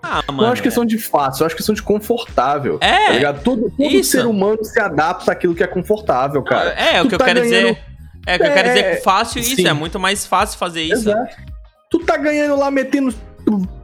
[0.03, 0.43] Ah, mano.
[0.43, 2.79] Não acho questão de fácil, eu acho questão de confortável.
[2.81, 3.07] É.
[3.07, 3.43] Tá ligado?
[3.43, 6.75] Todo, todo ser humano se adapta àquilo que é confortável, cara.
[6.77, 7.69] É, é o que eu tá quero ganhando...
[7.69, 7.85] dizer.
[8.27, 9.67] É, o que é, eu quero dizer é, fácil isso, sim.
[9.67, 11.09] é muito mais fácil fazer isso.
[11.11, 11.37] Exato.
[11.91, 13.15] Tu tá ganhando lá metendo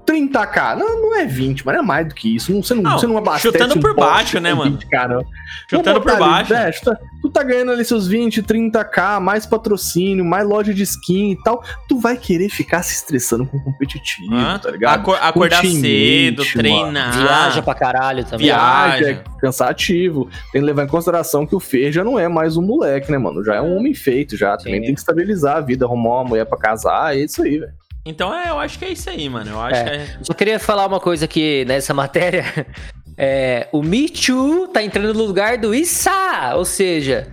[0.06, 0.76] 30k.
[0.76, 2.52] Não, não é 20, mas é mais do que isso.
[2.52, 4.72] Não, você, não, não, você não abastece Chutando por um baixo, né, mano?
[4.72, 5.24] 20, cara.
[5.68, 6.54] Chutando por baixo.
[6.54, 10.82] Ali, né, tu, tu tá ganhando ali seus 20, 30k, mais patrocínio, mais loja de
[10.82, 11.62] skin e tal.
[11.88, 15.00] Tu vai querer ficar se estressando com competitivo, ah, tá ligado?
[15.00, 17.18] Acor acordar cedo, treinar.
[17.18, 18.46] Viaja pra caralho também.
[18.46, 20.28] Viaja, é cansativo.
[20.52, 23.18] Tem que levar em consideração que o Fer já não é mais um moleque, né,
[23.18, 23.44] mano?
[23.44, 24.56] Já é um homem feito, já.
[24.58, 24.64] Sim.
[24.64, 27.85] Também tem que estabilizar a vida, arrumar uma mulher pra casar, é isso aí, velho.
[28.06, 29.50] Então é, eu acho que é isso aí, mano.
[29.50, 29.84] Eu acho é.
[29.84, 30.18] que é.
[30.22, 32.44] Só queria falar uma coisa aqui nessa matéria.
[33.18, 36.52] É, o Me Too tá entrando no lugar do Issa!
[36.54, 37.26] Ou seja,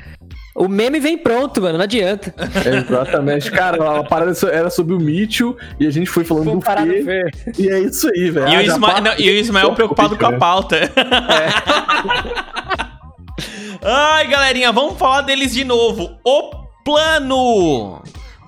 [0.56, 2.34] o meme vem pronto, mano, não adianta.
[2.88, 3.52] exatamente.
[3.52, 7.30] Cara, a parada era sobre o Mitchell e a gente foi falando Vou do Fê.
[7.60, 8.48] E é isso aí, velho.
[8.48, 9.16] E, ah, Isma...
[9.18, 10.78] e, o Ismael preocupado com a pauta.
[10.78, 10.90] É.
[13.86, 16.18] Ai, galerinha, vamos falar deles de novo.
[16.24, 16.52] O
[16.86, 18.02] plano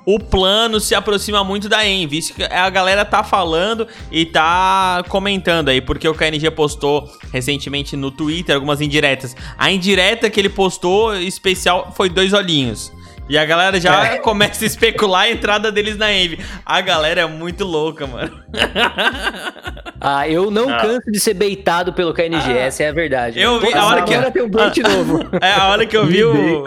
[0.05, 2.19] o plano se aproxima muito da Envy.
[2.19, 7.97] Isso que a galera tá falando e tá comentando aí, porque o KNG postou recentemente
[7.97, 9.35] no Twitter algumas indiretas.
[9.57, 12.93] A indireta que ele postou especial foi dois olhinhos.
[13.27, 14.17] E a galera já é.
[14.19, 16.39] começa a especular a entrada deles na Envy.
[16.63, 18.43] A galera é muito louca, mano.
[20.07, 20.77] Ah, eu não ah.
[20.77, 22.57] canso de ser beitado pelo KNG, ah.
[22.57, 23.39] essa é a verdade.
[23.39, 25.25] Eu vi, a hora que tem um bait novo.
[25.41, 26.63] É, a hora que eu vi o...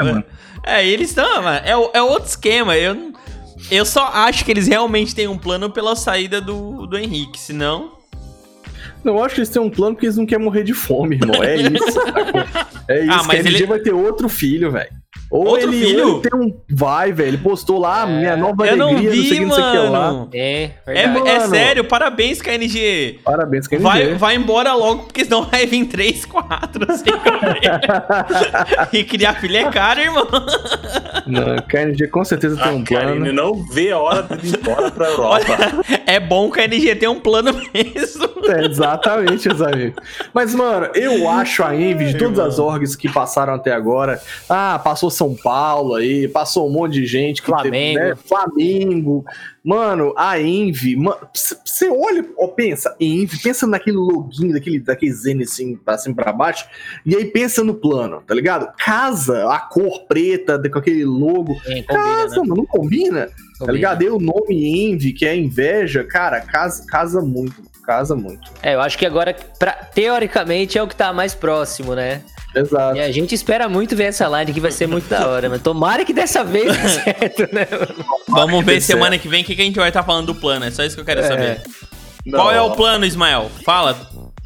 [0.67, 1.61] É, eles estão, mano.
[1.65, 2.77] É, é outro esquema.
[2.77, 3.13] Eu
[3.71, 7.99] eu só acho que eles realmente têm um plano pela saída do, do Henrique, senão.
[9.05, 11.17] Não, eu acho que eles têm um plano porque eles não querem morrer de fome,
[11.17, 11.43] irmão.
[11.43, 12.01] É isso.
[12.89, 13.13] é isso.
[13.13, 14.91] Ah, mas ele vai ter outro filho, velho.
[15.31, 16.09] Ou Outro ele, filho?
[16.09, 16.57] ele tem um.
[16.71, 17.29] Vai, velho.
[17.29, 18.07] Ele postou lá, é.
[18.07, 19.49] minha nova eu alegria, não vi, não sei mano.
[19.49, 20.27] não sei que lá.
[20.33, 23.21] É, é, é, sério, parabéns, KNG.
[23.23, 23.83] Parabéns, KNG.
[23.83, 27.11] Vai, vai embora logo, porque senão vai vir 3, 4, 5.
[28.93, 30.27] e criar filho é caro, irmão.
[31.27, 33.07] Não, KNG com certeza tem um plano.
[33.09, 35.35] Karine não vê a hora de ir embora pra Europa.
[35.37, 38.29] Olha, é bom que a KNG ter um plano mesmo.
[38.49, 40.03] É, exatamente, meus amigos.
[40.33, 44.81] Mas, mano, eu acho a Envy, de todas as orgs que passaram até agora, ah,
[44.83, 47.43] passou São Paulo aí, passou um monte de gente.
[47.43, 47.99] Flamengo.
[47.99, 48.17] Teve, né?
[48.17, 49.25] Flamengo.
[49.65, 50.97] Mano, a Envy,
[51.35, 56.33] você olha, ó, pensa, Envy, pensa naquele login, daquele, daquele Zen assim, pra cima pra
[56.33, 56.67] baixo,
[57.05, 58.73] e aí pensa no plano, tá ligado?
[58.79, 61.53] Casa, a cor preta, com aquele logo.
[61.67, 62.49] É, combina, casa, né?
[62.49, 63.67] mano, não combina, tá combina.
[63.67, 64.03] tá ligado?
[64.03, 68.53] E o nome Envy, que é inveja, cara, casa, casa muito, casa muito.
[68.63, 72.21] É, eu acho que agora, pra, teoricamente, é o que tá mais próximo, né?
[72.55, 72.99] Exato.
[72.99, 75.63] E a gente espera muito ver essa line que vai ser muito da hora, mas
[75.63, 77.67] tomara que dessa vez dê certo, né?
[78.29, 79.23] Vamos ver semana certo.
[79.23, 80.85] que vem o que, que a gente vai estar tá falando do plano, é só
[80.85, 81.29] isso que eu quero é.
[81.29, 81.63] saber.
[82.27, 82.39] Não.
[82.39, 83.51] Qual é o plano, Ismael?
[83.65, 83.99] Fala,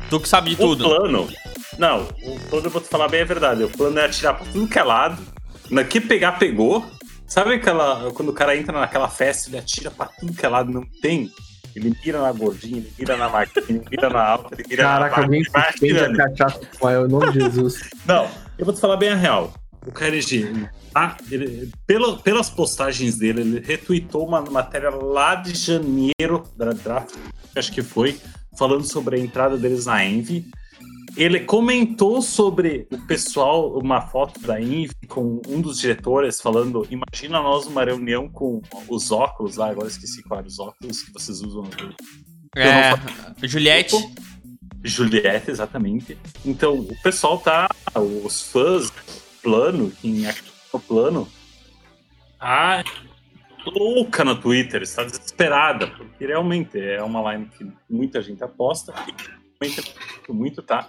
[0.08, 0.86] tu que sabe de o tudo.
[0.86, 1.28] O plano?
[1.76, 3.64] Não, o plano eu vou te falar bem a verdade.
[3.64, 5.20] O plano é atirar pra tudo que é lado.
[5.68, 6.86] Naqui pegar, pegou.
[7.26, 8.12] Sabe aquela.
[8.12, 11.32] Quando o cara entra naquela festa, ele atira pra tudo que é lado, não tem?
[11.74, 15.16] Ele mira na gordinha, ele mira na máquina, ele mira na alta, ele mira Caraca,
[15.16, 17.90] na alguém suspende a cachaça com o nome de Jesus.
[18.06, 19.52] Não, eu vou te falar bem a real.
[19.86, 26.44] O KRG, ah, ele, pela, pelas postagens dele, ele retweetou uma matéria lá de janeiro
[26.56, 27.14] da draft,
[27.56, 28.20] acho que foi,
[28.58, 30.46] falando sobre a entrada deles na Envy.
[31.16, 37.42] Ele comentou sobre o pessoal, uma foto da Envy com um dos diretores falando: Imagina
[37.42, 41.64] nós numa reunião com os óculos lá, agora esqueci quais os óculos que vocês usam.
[42.56, 42.92] É,
[43.46, 43.96] Juliette.
[44.82, 46.18] Juliette, exatamente.
[46.44, 47.68] Então, o pessoal tá.
[48.24, 48.92] Os fãs,
[49.42, 50.34] plano, quem é
[50.72, 51.28] no plano,
[52.38, 52.82] tá
[53.66, 58.92] louca no Twitter, está desesperada, porque realmente é uma line que muita gente aposta
[59.64, 60.86] e muito, tá?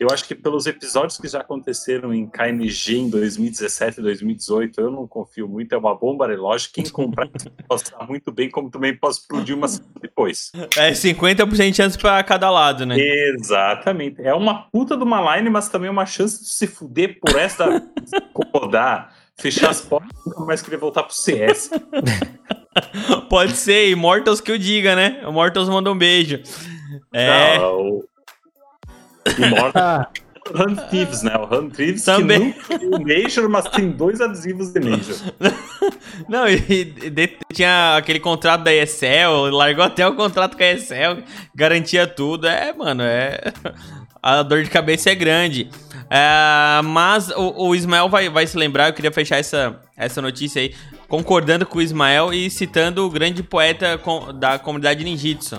[0.00, 4.90] Eu acho que pelos episódios que já aconteceram em KNG em 2017 e 2018, eu
[4.90, 5.74] não confio muito.
[5.74, 6.70] É uma bomba relógio.
[6.72, 7.28] Quem comprar
[7.68, 9.66] pode estar muito bem, como também pode explodir uma
[10.00, 10.52] depois.
[10.74, 12.96] É 50% de chance para cada lado, né?
[12.98, 14.22] Exatamente.
[14.22, 17.86] É uma puta de uma line, mas também uma chance de se fuder por essa
[18.34, 21.68] incomodar, fechar as portas e nunca mais querer voltar pro CS.
[23.28, 25.20] Pode ser, Immortals que eu diga, né?
[25.28, 26.40] Immortals manda um beijo.
[27.12, 27.58] É.
[27.58, 28.04] Não, o...
[29.38, 30.12] Immortal.
[30.54, 31.36] Run Thieves, né?
[31.36, 32.52] O Run Thieves Também.
[32.52, 35.16] que nunca tem Major, mas tem dois adesivos de Major.
[36.28, 41.22] Não, e, e, tinha aquele contrato da ESL, largou até o contrato com a ESL,
[41.54, 42.46] garantia tudo.
[42.46, 43.40] É, mano, é.
[44.22, 45.70] A dor de cabeça é grande.
[46.10, 50.60] É, mas o, o, Ismael vai, vai se lembrar, eu queria fechar essa, essa notícia
[50.60, 50.74] aí,
[51.08, 55.56] concordando com o Ismael e citando o grande poeta com, da comunidade ninjitsu.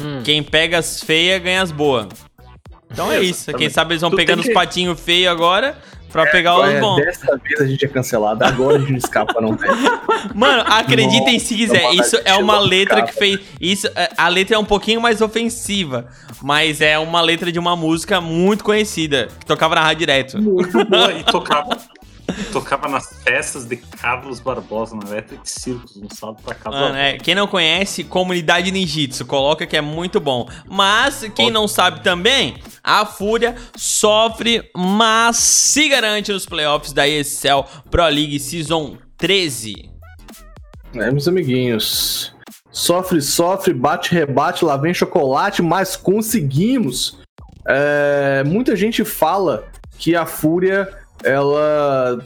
[0.00, 0.22] Hum.
[0.24, 2.08] Quem pega as feias ganha as boas.
[2.90, 3.52] Então é isso.
[3.52, 4.48] Quem sabe eles vão tu pegando que...
[4.48, 5.76] os patinhos feios agora
[6.10, 6.96] pra é, pegar os bons.
[6.96, 9.74] Dessa vez a gente é cancelado, agora a gente não escapa, não, velho.
[10.34, 11.92] Mano, acreditem se quiser.
[11.94, 13.40] Isso é uma letra que fez.
[13.60, 16.06] Isso, é, a letra é um pouquinho mais ofensiva,
[16.42, 20.40] mas é uma letra de uma música muito conhecida, que tocava na rádio direto.
[20.40, 21.76] Muito boa, e tocava
[22.52, 27.18] Tocava nas festas de Carlos Barbosa na Electric Circus, um salve pra Carlos Mano, é,
[27.18, 30.48] Quem não conhece, Comunidade Ninjitsu, coloca que é muito bom.
[30.66, 37.64] Mas, quem não sabe também, a Fúria sofre, mas se garante nos playoffs da ESL
[37.90, 39.90] Pro League Season 13.
[40.94, 42.34] É, meus amiguinhos.
[42.70, 47.18] Sofre, sofre, bate, rebate, lá vem chocolate, mas conseguimos.
[47.66, 50.88] É, muita gente fala que a Fúria
[51.24, 52.18] ela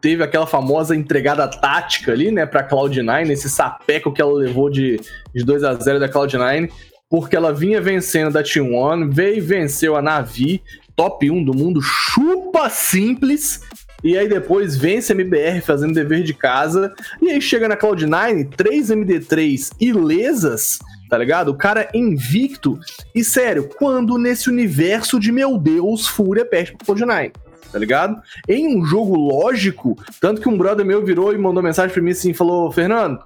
[0.00, 5.00] teve aquela famosa entregada tática ali, né, pra Cloud9, esse sapeco que ela levou de,
[5.32, 6.70] de 2 a 0 da Cloud9,
[7.08, 10.60] porque ela vinha vencendo da T1, veio e venceu a Navi,
[10.96, 13.60] top 1 do mundo, chupa simples,
[14.02, 18.48] e aí depois vence a MBR fazendo dever de casa, e aí chega na Cloud9,
[18.56, 21.50] 3 MD3 ilesas, tá ligado?
[21.52, 22.76] O cara invicto,
[23.14, 27.30] e sério, quando nesse universo de meu Deus, Fúria perde pro Cloud9?
[27.72, 28.20] Tá ligado?
[28.46, 32.10] Em um jogo lógico, tanto que um brother meu virou e mandou mensagem pra mim
[32.10, 33.18] assim, falou, Fernando,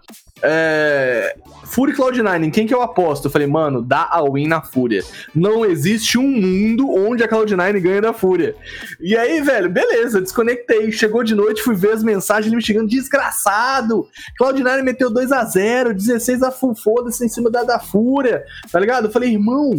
[0.42, 1.37] é...
[1.64, 3.26] Fury Cloud9, em quem que eu aposto?
[3.26, 5.02] Eu falei, mano, dá a win na Fúria.
[5.35, 8.54] Não existe um mundo onde a Cloud9 ganha da Fúria.
[9.00, 10.92] E aí, velho, beleza, desconectei.
[10.92, 14.06] Chegou de noite, fui ver as mensagens, ele me chegando, desgraçado.
[14.40, 19.06] Cloud9 meteu 2 a 0 16 a foda-se em cima da, da Fúria, tá ligado?
[19.06, 19.74] Eu falei, irmão,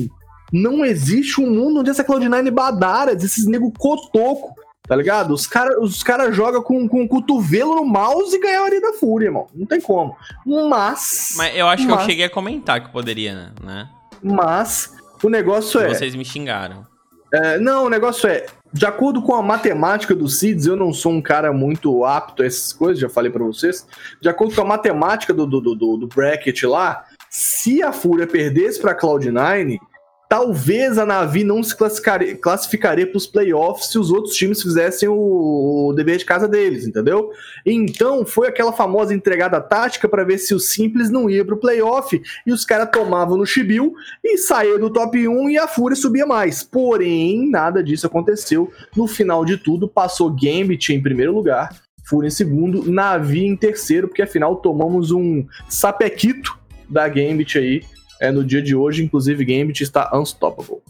[0.52, 4.56] não existe um mundo onde essa Cloud9 badara, esses nego cotoco,
[4.88, 5.34] tá ligado?
[5.34, 8.94] Os caras os cara jogam com, com o cotovelo no mouse e ganham a Arena
[8.94, 9.48] Fúria, irmão.
[9.54, 10.16] Não tem como.
[10.46, 11.34] Mas.
[11.36, 13.90] Mas eu acho mas, que eu cheguei a comentar que poderia, né?
[14.22, 15.90] Mas o negócio é.
[15.90, 16.86] Vocês me xingaram.
[17.34, 18.46] É, não, o negócio é.
[18.72, 22.46] De acordo com a matemática dos seeds, eu não sou um cara muito apto a
[22.46, 23.88] essas coisas, já falei para vocês.
[24.22, 28.80] De acordo com a matemática do, do, do, do bracket lá, se a Fúria perdesse
[28.80, 29.80] pra Cloud9,
[30.30, 35.08] talvez a Navi não se classificaria, classificaria para os playoffs se os outros times fizessem
[35.08, 37.32] o, o, dever de casa deles, entendeu?
[37.66, 41.60] Então foi aquela famosa entregada tática para ver se o Simples não ia para o
[41.60, 45.96] playoff e os caras tomavam no Chibiu e saía do top 1 e a Fúria
[45.96, 46.62] subia mais.
[46.64, 48.72] Porém, nada disso aconteceu.
[48.96, 54.08] No final de tudo, passou Gambit em primeiro lugar, Fúria em segundo, Navi em terceiro,
[54.08, 56.58] porque afinal tomamos um sapequito
[56.90, 57.84] da Gambit aí
[58.20, 60.82] é, no dia de hoje, inclusive Gambit está unstoppable.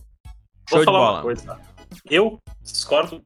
[0.69, 1.59] Show Vou falar uma coisa.
[2.09, 3.21] Eu discordo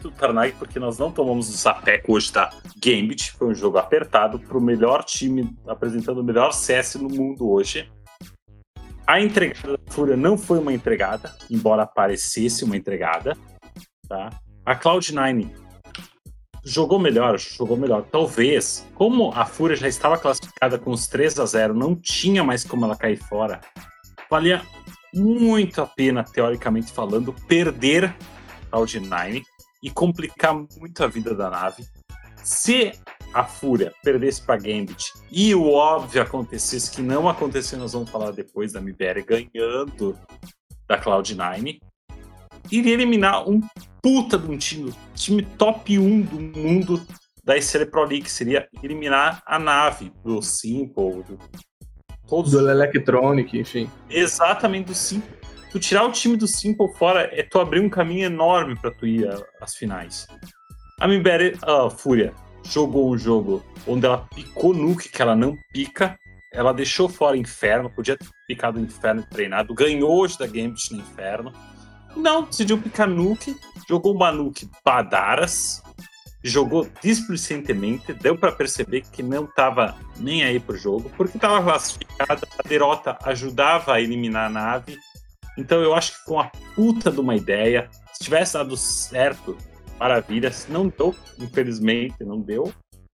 [0.00, 2.52] do Tarnag porque nós não tomamos o sapeco hoje, tá?
[2.76, 7.90] Gambit foi um jogo apertado pro melhor time, apresentando o melhor CS no mundo hoje.
[9.06, 13.36] A entregada da Fúria não foi uma entregada, embora parecesse uma entregada,
[14.08, 14.30] tá?
[14.64, 15.65] A Cloud9
[16.66, 18.02] jogou melhor, jogou melhor.
[18.02, 22.64] Talvez, como a Fúria já estava classificada com os 3 a 0 não tinha mais
[22.64, 23.60] como ela cair fora,
[24.28, 24.60] valia
[25.14, 28.14] muito a pena, teoricamente falando, perder
[28.72, 29.44] Cloud9
[29.80, 31.86] e complicar muito a vida da nave.
[32.42, 32.92] Se
[33.32, 38.32] a Fúria perdesse para Gambit e o óbvio acontecesse que não aconteceu, nós vamos falar
[38.32, 40.18] depois da MBR ganhando
[40.88, 41.78] da Cloud9,
[42.70, 43.60] iria eliminar um
[44.02, 47.06] puta de um time, time top 1 do mundo
[47.44, 51.38] da SL Pro League, seria eliminar a nave do Simple, do,
[52.26, 53.90] todos do Electronic, enfim.
[54.10, 55.36] Exatamente do Simple.
[55.70, 59.06] Tu tirar o time do Simple fora é tu abrir um caminho enorme para tu
[59.06, 59.28] ir
[59.60, 60.26] às finais.
[60.98, 62.32] A Mimbere, a Fúria,
[62.64, 66.18] jogou um jogo onde ela picou nuke que ela não pica,
[66.52, 71.00] ela deixou fora Inferno, podia ter picado o Inferno treinado, ganhou hoje da Gambit no
[71.00, 71.52] Inferno.
[72.16, 73.56] Não, decidiu picar nuke,
[73.88, 75.82] jogou uma nuke badaras,
[76.42, 82.46] jogou displicentemente, deu para perceber que não tava nem aí pro jogo, porque tava classificada,
[82.58, 84.96] a derrota ajudava a eliminar a nave.
[85.58, 87.88] Então eu acho que foi uma puta de uma ideia.
[88.12, 89.56] Se tivesse dado certo,
[89.98, 90.52] maravilha.
[90.52, 92.72] Se não deu, infelizmente não deu.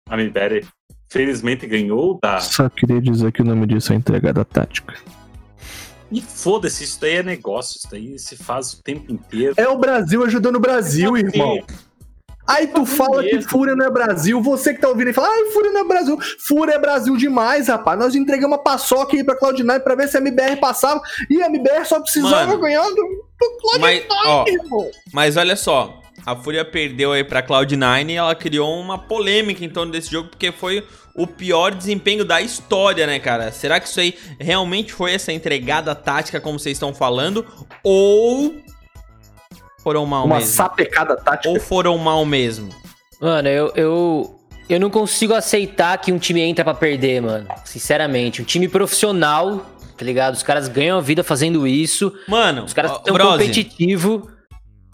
[0.09, 0.67] A Mibere
[1.11, 2.41] felizmente ganhou da.
[2.41, 4.95] Só queria dizer que o nome disso é entregada tática.
[6.13, 9.55] E foda-se, isso daí é negócio, isso daí se faz o tempo inteiro.
[9.57, 11.59] É o Brasil ajudando o Brasil, é irmão.
[12.47, 13.39] Aí tu fala mesmo.
[13.39, 15.85] que Fúria não é Brasil, você que tá ouvindo e fala, ai, Fúria não é
[15.85, 16.19] Brasil.
[16.47, 17.99] Fúria é Brasil demais, rapaz.
[17.99, 21.47] Nós entregamos uma paçoca aí pra Cloud9 pra ver se a MBR passava, e a
[21.47, 24.91] MBR só precisava Mano, ganhar do, do Cloud9, mas, ó, irmão.
[25.13, 29.71] Mas olha só, a Fúria perdeu aí pra Cloud9 e ela criou uma polêmica em
[29.71, 33.53] torno desse jogo, porque foi o pior desempenho da história, né, cara?
[33.53, 37.47] Será que isso aí realmente foi essa entregada tática, como vocês estão falando?
[37.83, 38.55] Ou
[39.83, 40.51] foram mal Uma mesmo?
[40.51, 41.49] Uma sapecada tática?
[41.49, 42.75] Ou foram mal mesmo?
[43.21, 47.47] Mano, eu, eu, eu não consigo aceitar que um time entra para perder, mano.
[47.65, 48.41] Sinceramente.
[48.41, 50.35] Um time profissional, tá ligado?
[50.35, 52.13] Os caras ganham a vida fazendo isso.
[52.27, 54.29] Mano, os caras são competitivos.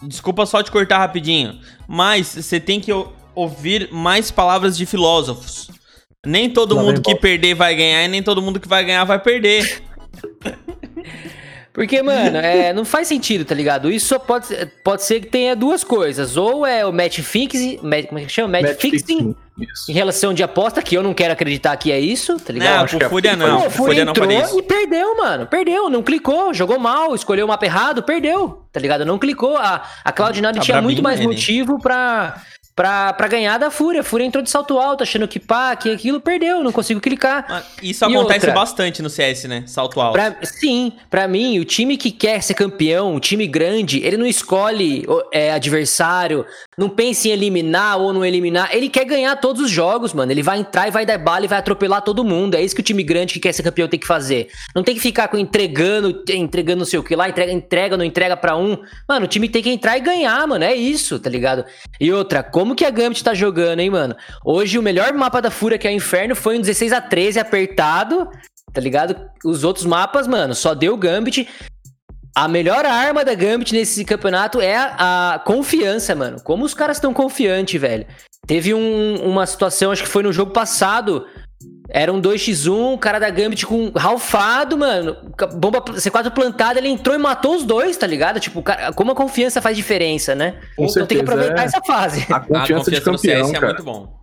[0.03, 2.89] Desculpa só te cortar rapidinho, mas você tem que
[3.35, 5.69] ouvir mais palavras de filósofos.
[6.25, 9.05] Nem todo Lá mundo que perder vai ganhar e nem todo mundo que vai ganhar
[9.05, 9.81] vai perder.
[11.71, 13.89] Porque, mano, é, não faz sentido, tá ligado?
[13.89, 14.47] Isso só pode,
[14.83, 16.35] pode ser que tenha duas coisas.
[16.35, 18.49] Ou é o match fixing, como é que chama?
[18.49, 19.91] Match, match fixing, fixing.
[19.91, 22.91] em relação de aposta, que eu não quero acreditar que é isso, tá ligado?
[22.91, 23.61] Não, por Fúria não.
[23.61, 25.47] Pô, Fúria entrou e perdeu, mano.
[25.47, 29.05] Perdeu, não clicou, jogou mal, escolheu o mapa errado, perdeu, tá ligado?
[29.05, 29.55] Não clicou.
[29.55, 32.41] A, a Cloud9 tá tinha muito mais motivo pra,
[32.79, 33.99] pra, pra ganhar da Fúria.
[33.99, 37.65] A Fúria entrou de salto alto, achando que pá, que aquilo, perdeu, não conseguiu clicar.
[37.83, 39.65] Isso e acontece outra, bastante no CS, né?
[39.67, 40.13] Salto alto.
[40.13, 44.25] Pra, sim, pra mim, o time que quer ser campeão, o time grande, ele não
[44.25, 46.45] escolhe é, adversário,
[46.77, 48.69] não pensa em eliminar ou não eliminar.
[48.73, 50.31] Ele quer ganhar todos os jogos, mano.
[50.31, 52.55] Ele vai entrar e vai dar bala e vai atropelar todo mundo.
[52.55, 54.47] É isso que o time grande que quer ser campeão tem que fazer.
[54.73, 58.05] Não tem que ficar com entregando, entregando não sei o que lá, entrega, entrega, não
[58.05, 58.77] entrega pra um.
[59.05, 60.63] Mano, o time tem que entrar e ganhar, mano.
[60.63, 61.65] É isso, tá ligado?
[61.99, 64.15] E outra, como que a Gambit tá jogando, hein, mano?
[64.43, 67.39] Hoje o melhor mapa da Fúria, que é o Inferno, foi um 16 a 13
[67.39, 68.29] apertado,
[68.73, 69.15] tá ligado?
[69.43, 71.47] Os outros mapas, mano, só deu Gambit.
[72.35, 76.41] A melhor arma da Gambit nesse campeonato é a, a confiança, mano.
[76.43, 78.05] Como os caras estão confiantes, velho.
[78.47, 81.25] Teve um, uma situação, acho que foi no jogo passado.
[81.89, 85.17] Era um 2x1, o cara da Gambit com ralfado, mano.
[85.55, 88.39] Bomba C4 plantada, ele entrou e matou os dois, tá ligado?
[88.39, 90.51] Tipo, cara, como a confiança faz diferença, né?
[90.75, 91.65] Com então certeza, tem que aproveitar é...
[91.65, 92.21] essa fase.
[92.29, 94.19] A confiança, a confiança de campeão, CS é muito bom.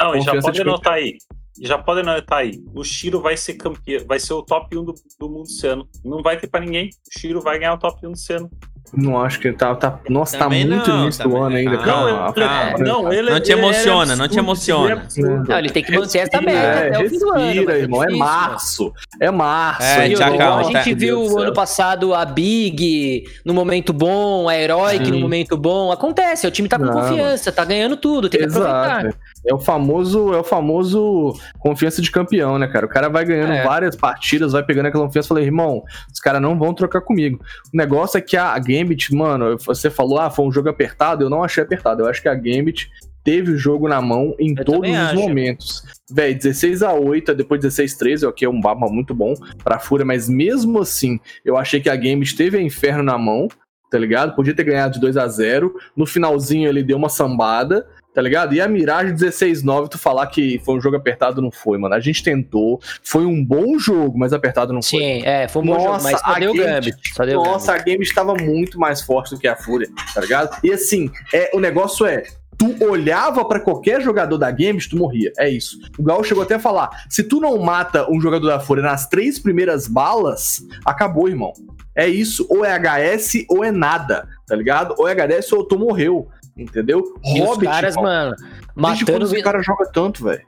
[0.00, 1.18] Não, e já pode anotar aí
[1.60, 4.94] já podem anotar aí, o Shiro vai ser campeão, vai ser o top 1 do,
[5.18, 5.86] do mundo esse ano.
[6.02, 6.88] Não vai ter para ninguém.
[6.88, 8.50] O Shiro vai ganhar o top 1 desse ano.
[8.92, 9.74] Não acho que ele tá.
[9.74, 11.78] tá nossa, tá também tá muito no início do ano ainda.
[11.78, 15.06] Calma, calma, não, ele, não te emociona, não te emociona.
[15.16, 17.46] Não, ele tem que manter essa meta é, até o fim do ano.
[17.46, 18.04] Respira, irmão.
[18.04, 18.92] É março.
[19.20, 19.82] É março.
[19.82, 24.58] É, já calma, a gente viu o ano passado a Big no momento bom, a
[24.58, 25.92] Heroic no momento bom.
[25.92, 29.14] Acontece, o time tá com confiança, tá ganhando tudo, tem que aproveitar.
[29.46, 32.84] É o famoso, é o famoso confiança de campeão, né, cara?
[32.84, 33.64] O cara vai ganhando é.
[33.64, 35.82] várias partidas, vai pegando aquela confiança e falei, irmão,
[36.12, 37.40] os caras não vão trocar comigo.
[37.72, 41.30] O negócio é que a Gambit, mano, você falou, ah, foi um jogo apertado, eu
[41.30, 42.02] não achei apertado.
[42.02, 42.90] Eu acho que a Gambit
[43.24, 45.14] teve o jogo na mão em eu todos os acho.
[45.16, 45.82] momentos.
[46.10, 49.78] Véi, 16 a 8 depois 16 a 13, ok, é um mapa muito bom pra
[49.78, 53.48] Fúria, mas mesmo assim, eu achei que a Gambit teve a Inferno na mão,
[53.90, 54.34] tá ligado?
[54.34, 58.54] Podia ter ganhado de 2 a 0 No finalzinho ele deu uma sambada, tá ligado?
[58.54, 61.94] E a Mirage 16-9, tu falar que foi um jogo apertado, não foi, mano.
[61.94, 64.98] A gente tentou, foi um bom jogo, mas apertado não foi.
[64.98, 66.96] Sim, é, foi um bom jogo, mas só deu Gambit.
[67.14, 67.82] Só deu nossa, Gambit.
[67.82, 70.58] a Game estava muito mais forte do que a Fúria, tá ligado?
[70.64, 72.24] E assim, é, o negócio é,
[72.60, 75.32] tu olhava para qualquer jogador da Games, tu morria.
[75.38, 75.78] É isso.
[75.98, 79.08] O Gal chegou até a falar: se tu não mata um jogador da Fúria nas
[79.08, 81.52] três primeiras balas, acabou, irmão.
[81.96, 82.46] É isso.
[82.50, 84.94] Ou é HS ou é nada, tá ligado?
[84.98, 86.28] Ou é HS ou tu morreu.
[86.60, 87.02] Entendeu?
[87.24, 88.36] E Hobbit, os caras, mano,
[88.74, 89.26] matando.
[89.26, 90.42] o cara joga tanto, velho.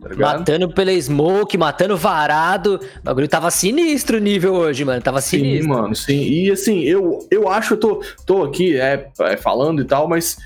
[0.00, 2.78] Tá matando pela smoke, matando varado.
[3.00, 5.02] O bagulho tava sinistro o nível hoje, mano.
[5.02, 5.62] Tava sinistro.
[5.62, 6.20] Sim, mano, sim.
[6.20, 10.36] E assim, eu, eu acho, eu tô, tô aqui é, é falando e tal, mas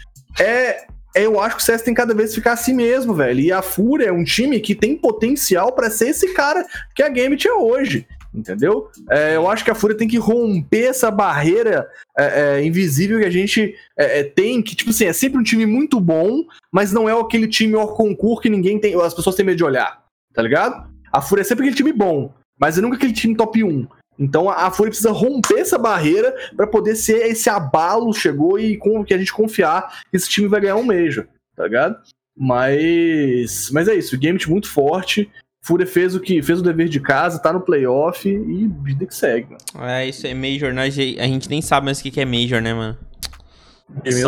[0.41, 3.41] é, é, eu acho que o CS tem cada vez ficar assim mesmo, velho.
[3.41, 6.65] E a Fúria é um time que tem potencial para ser esse cara
[6.95, 8.91] que a Game tinha hoje entendeu?
[9.11, 13.27] É, eu acho que a Fúria tem que romper essa barreira é, é, invisível que
[13.27, 16.93] a gente é, é, tem, que, tipo assim, é sempre um time muito bom, mas
[16.93, 20.03] não é aquele time hors concurso que ninguém tem, as pessoas têm medo de olhar,
[20.33, 20.91] tá ligado?
[21.13, 23.87] A Fúria é sempre aquele time bom, mas é nunca aquele time top 1.
[24.19, 28.77] Então a, a Fúria precisa romper essa barreira para poder ser esse abalo chegou e
[28.77, 31.27] com que a gente confiar que esse time vai ganhar um Major,
[31.57, 31.97] tá ligado?
[32.37, 35.31] Mas, mas é isso, o game muito forte.
[35.65, 39.15] Fúria fez o que fez o dever de casa, tá no playoff e vida que
[39.15, 39.89] segue, mano.
[39.89, 42.75] É, isso é Major, nós, a gente nem sabe mais o que é Major, né,
[42.75, 42.99] mano?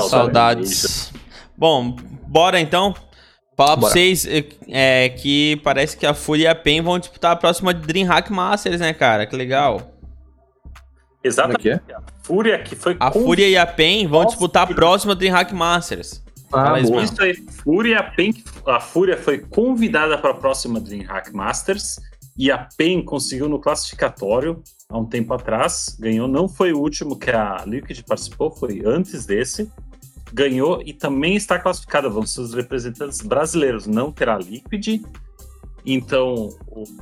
[0.09, 1.13] Saudades.
[1.57, 1.97] Bom,
[2.29, 2.95] bora então.
[3.57, 3.81] Falar bora.
[3.81, 4.27] pra vocês
[4.69, 8.81] é, que parece que a Fúria e a PEN vão disputar a próxima Dreamhack Masters,
[8.81, 9.27] né, cara?
[9.27, 9.93] Que legal.
[11.23, 11.69] Exatamente.
[11.69, 11.95] É, é?
[11.95, 12.97] A Fúria que foi.
[13.01, 16.23] A Fúria e a PEN vão disputar a próxima Dreamhack Masters.
[16.53, 18.33] Ah, isso aí, Fúria, a PEN,
[18.67, 21.99] a Fúria foi convidada para a próxima DreamHack Masters
[22.37, 27.19] e a PEN conseguiu no classificatório há um tempo atrás, ganhou, não foi o último
[27.19, 29.71] que a Liquid participou, foi antes desse,
[30.33, 35.03] ganhou e também está classificada, vão ser os representantes brasileiros, não terá Liquid,
[35.87, 36.49] então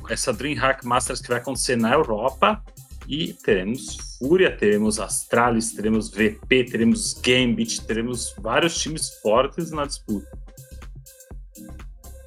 [0.09, 2.63] essa DreamHack Masters que vai acontecer na Europa
[3.07, 10.27] e teremos Fúria, teremos Astralis, teremos VP, teremos Gambit, teremos vários times fortes na disputa.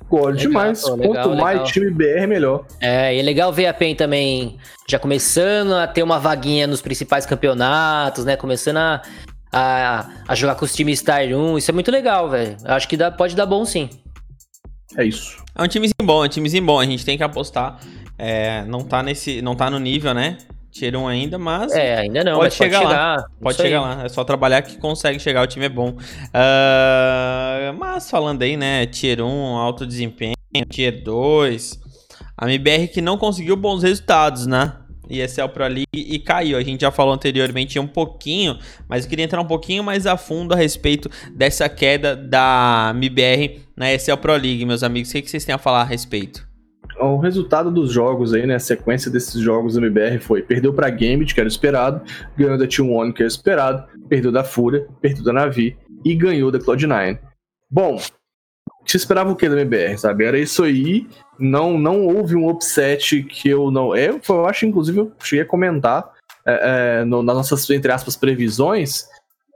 [0.08, 0.82] Gosto demais.
[0.82, 1.44] Pô, legal, Quanto legal.
[1.44, 2.64] mais time BR, melhor.
[2.80, 4.56] É, e é legal ver a PEN também
[4.88, 8.36] já começando a ter uma vaguinha nos principais campeonatos, né?
[8.36, 9.02] Começando a,
[9.52, 11.58] a, a jogar com os times Star 1.
[11.58, 12.56] Isso é muito legal, velho.
[12.64, 13.90] Acho que dá, pode dar bom sim.
[14.96, 15.42] É isso.
[15.54, 16.78] É um timezinho bom, é um timezinho bom.
[16.78, 17.80] A gente tem que apostar.
[18.16, 19.42] É, não tá nesse.
[19.42, 20.38] Não tá no nível, né?
[20.76, 21.72] Tier 1 ainda, mas.
[21.72, 23.16] É, ainda não, pode chegar pode lá.
[23.16, 23.30] Chegar.
[23.40, 24.04] Pode chegar lá.
[24.04, 25.90] É só trabalhar que consegue chegar, o time é bom.
[25.90, 28.84] Uh, mas falando aí, né?
[28.86, 30.34] Tier 1, alto desempenho,
[30.68, 31.80] Tier 2.
[32.36, 34.74] A MBR que não conseguiu bons resultados, né?
[35.08, 36.58] ESL Pro League e caiu.
[36.58, 38.58] A gente já falou anteriormente um pouquinho,
[38.88, 43.62] mas eu queria entrar um pouquinho mais a fundo a respeito dessa queda da MBR
[43.76, 45.10] na ESL Pro League, meus amigos.
[45.10, 46.45] O que vocês têm a falar a respeito?
[47.14, 48.54] O resultado dos jogos aí, né?
[48.56, 52.02] A sequência desses jogos do MBR foi: perdeu pra Gambit, que era esperado,
[52.36, 56.58] ganhou da T1, que era esperado, perdeu da Fúria, perdeu da Navi e ganhou da
[56.58, 57.18] Cloud9.
[57.70, 58.00] Bom,
[58.86, 60.24] você esperava o que da MBR, sabe?
[60.24, 61.06] Era isso aí.
[61.38, 63.96] Não, não houve um upset que eu não.
[63.96, 66.12] Eu, eu acho, inclusive, eu cheguei a comentar
[66.46, 69.06] é, é, no, nas nossas, entre aspas, previsões,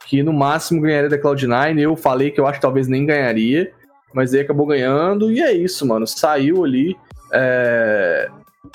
[0.06, 1.78] que no máximo ganharia da Cloud9.
[1.78, 3.72] Eu falei que eu acho que talvez nem ganharia,
[4.12, 5.30] mas aí acabou ganhando.
[5.30, 6.06] E é isso, mano.
[6.06, 6.96] Saiu ali
[7.32, 8.28] é,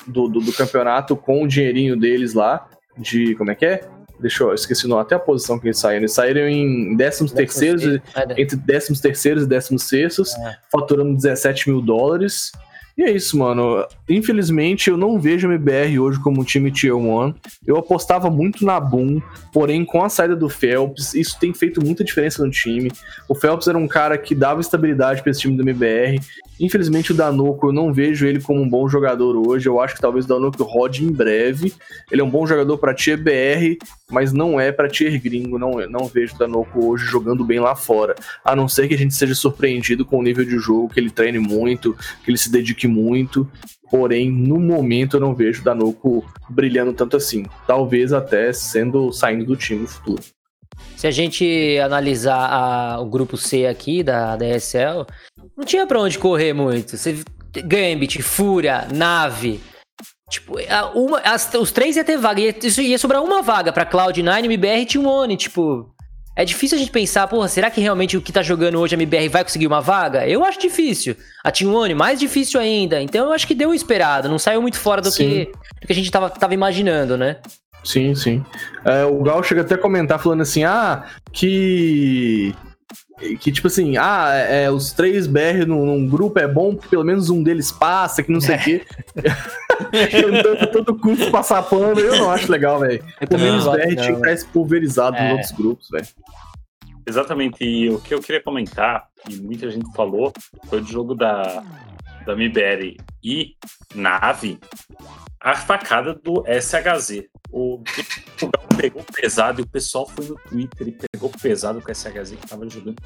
[0.08, 3.36] do, do, do, campeonato com o dinheirinho deles lá, de.
[3.36, 3.82] Como é que é?
[4.20, 6.02] Deixa eu, esqueci não, até a posição que eles saíram.
[6.02, 10.58] Eles saíram em 13 terceiros, é, entre 13 terceiros e 16 sextos, é.
[10.72, 12.52] faturando 17 mil dólares.
[12.98, 13.86] E é isso, mano.
[14.08, 17.34] Infelizmente, eu não vejo o MBR hoje como um time Tier 1.
[17.68, 19.22] Eu apostava muito na Boom,
[19.52, 22.90] porém, com a saída do Phelps, isso tem feito muita diferença no time.
[23.28, 26.22] O Phelps era um cara que dava estabilidade para esse time do MBR.
[26.60, 29.68] Infelizmente, o Danoco, eu não vejo ele como um bom jogador hoje.
[29.68, 31.74] Eu acho que talvez o Danoco rode em breve.
[32.10, 33.78] Ele é um bom jogador para Tier BR,
[34.10, 35.60] mas não é para Tier gringo.
[35.60, 38.16] Não, não vejo o Danoco hoje jogando bem lá fora.
[38.44, 41.10] A não ser que a gente seja surpreendido com o nível de jogo, que ele
[41.10, 41.94] treine muito,
[42.24, 43.50] que ele se dedique muito.
[43.90, 47.46] Porém, no momento eu não vejo o Danoco brilhando tanto assim.
[47.68, 50.24] Talvez até sendo saindo do time no futuro.
[50.96, 55.06] Se a gente analisar a, o grupo C aqui da, ESL,
[55.56, 56.98] não tinha pra onde correr muito.
[56.98, 57.24] Você,
[57.64, 59.60] Gambit, Fúria, Nave.
[60.30, 60.56] Tipo,
[60.96, 62.42] uma, as, os três ia ter vaga.
[62.42, 65.38] Ia, ia sobrar uma vaga pra Cloud9, MBR e T1.
[65.38, 65.95] Tipo,
[66.36, 68.98] é difícil a gente pensar, porra, será que realmente o que tá jogando hoje a
[68.98, 70.28] MBR vai conseguir uma vaga?
[70.28, 71.16] Eu acho difícil.
[71.44, 73.02] A T1, mais difícil ainda.
[73.02, 74.28] Então eu acho que deu esperado.
[74.28, 77.38] Não saiu muito fora do, que, do que a gente tava, tava imaginando, né?
[77.84, 78.44] Sim, sim.
[78.84, 82.54] É, o Gal chega até a comentar falando assim, ah, que
[83.40, 87.04] que tipo assim, ah, é, os três BR num, num, grupo é bom porque pelo
[87.04, 88.86] menos um deles passa, que não sei o quê.
[90.12, 93.04] Tentando todo custo passar pano, eu não acho legal, velho.
[93.28, 94.50] Pelo menos BR tinha que estar né?
[94.52, 95.24] pulverizado é.
[95.24, 96.08] nos outros grupos, velho.
[97.08, 100.34] Exatamente, e o que eu queria comentar, e muita gente falou,
[100.68, 101.64] foi do jogo da,
[102.26, 103.56] da MBR e
[103.94, 104.60] Nave,
[105.40, 107.26] a facada do SHZ.
[107.52, 111.96] O, o pegou pesado e o pessoal foi no Twitter e pegou pesado com o
[111.96, 113.02] SHZ que tava jogando.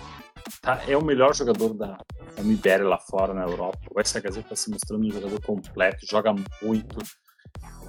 [0.62, 1.98] Tá, é o melhor jogador da,
[2.36, 3.80] da MBR lá fora, na Europa.
[3.94, 6.98] O SHZ tá se mostrando um jogador completo, joga muito.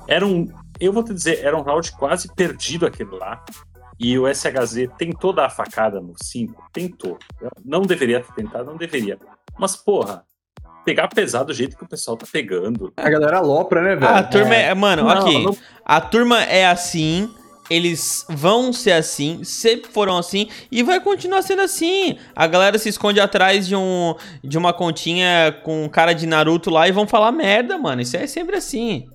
[0.08, 0.46] Era um,
[0.80, 3.44] eu vou te dizer, era um round quase perdido aquele lá.
[3.98, 7.18] E o SHZ tentou dar a facada no 5, tentou.
[7.64, 9.18] Não deveria ter tentado, não deveria.
[9.58, 10.24] Mas, porra,
[10.84, 12.92] pegar pesado do jeito que o pessoal tá pegando.
[12.96, 14.14] A galera alopra, né, velho?
[14.14, 14.62] A turma é.
[14.68, 15.44] é mano, não, aqui.
[15.44, 15.56] Não...
[15.84, 17.30] A turma é assim.
[17.68, 22.18] Eles vão ser assim, sempre foram assim e vai continuar sendo assim.
[22.34, 26.88] A galera se esconde atrás de um de uma continha com cara de Naruto lá
[26.88, 28.02] e vão falar merda, mano.
[28.02, 29.06] Isso é sempre assim.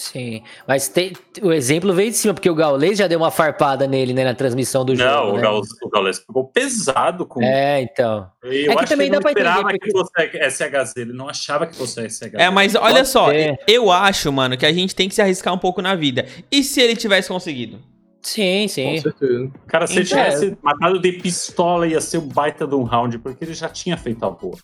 [0.00, 3.86] Sim, mas tem, o exemplo veio de cima, porque o Gaules já deu uma farpada
[3.86, 5.10] nele, né, na transmissão do jogo.
[5.10, 5.42] Não, o, né?
[5.42, 8.26] Gaules, o Gaules pegou pesado com É, então.
[8.42, 9.62] Eu é que também que dá pra entender.
[9.62, 9.78] Porque...
[9.78, 10.10] que fosse
[10.50, 12.32] SHZ, ele não achava que fosse SHZ.
[12.32, 13.58] É, mas olha Pode só, ser.
[13.68, 16.24] eu acho, mano, que a gente tem que se arriscar um pouco na vida.
[16.50, 17.78] E se ele tivesse conseguido?
[18.22, 18.94] Sim, sim.
[18.94, 19.50] Com certeza.
[19.66, 23.18] Cara, se então, ele tivesse matado de pistola, ia ser o baita de um round,
[23.18, 24.56] porque ele já tinha feito a boa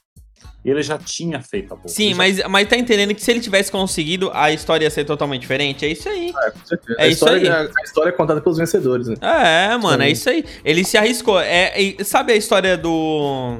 [0.70, 1.88] ele já tinha feito a boa.
[1.88, 5.42] Sim, mas, mas tá entendendo que se ele tivesse conseguido, a história ia ser totalmente
[5.42, 5.84] diferente?
[5.84, 6.30] É isso aí.
[6.30, 6.96] É, com certeza.
[6.98, 7.68] É a isso história, aí.
[7.78, 9.14] A, história é contada pelos vencedores, né?
[9.20, 10.08] É, mano, Sim.
[10.08, 10.44] é isso aí.
[10.64, 11.40] Ele se arriscou.
[11.40, 13.58] É, é, sabe a história do.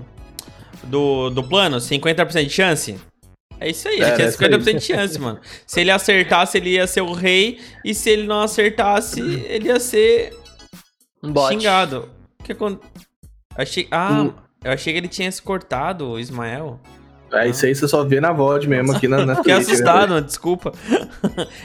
[0.85, 1.79] Do, do plano?
[1.79, 2.97] 50% de chance?
[3.59, 5.41] É isso aí, ele é, tinha 50% de chance, mano.
[5.67, 7.61] Se ele acertasse, ele ia ser o rei.
[7.85, 10.37] E se ele não acertasse, ele ia ser.
[11.23, 12.11] Um xingado.
[12.41, 12.91] O que aconteceu?
[13.57, 13.89] Achei.
[13.91, 14.35] Ah, hum.
[14.63, 16.79] eu achei que ele tinha se cortado, o Ismael.
[17.33, 20.15] É isso aí, você só vê na VOD mesmo aqui na, na Fiquei né, assustado,
[20.15, 20.21] né?
[20.21, 20.73] desculpa.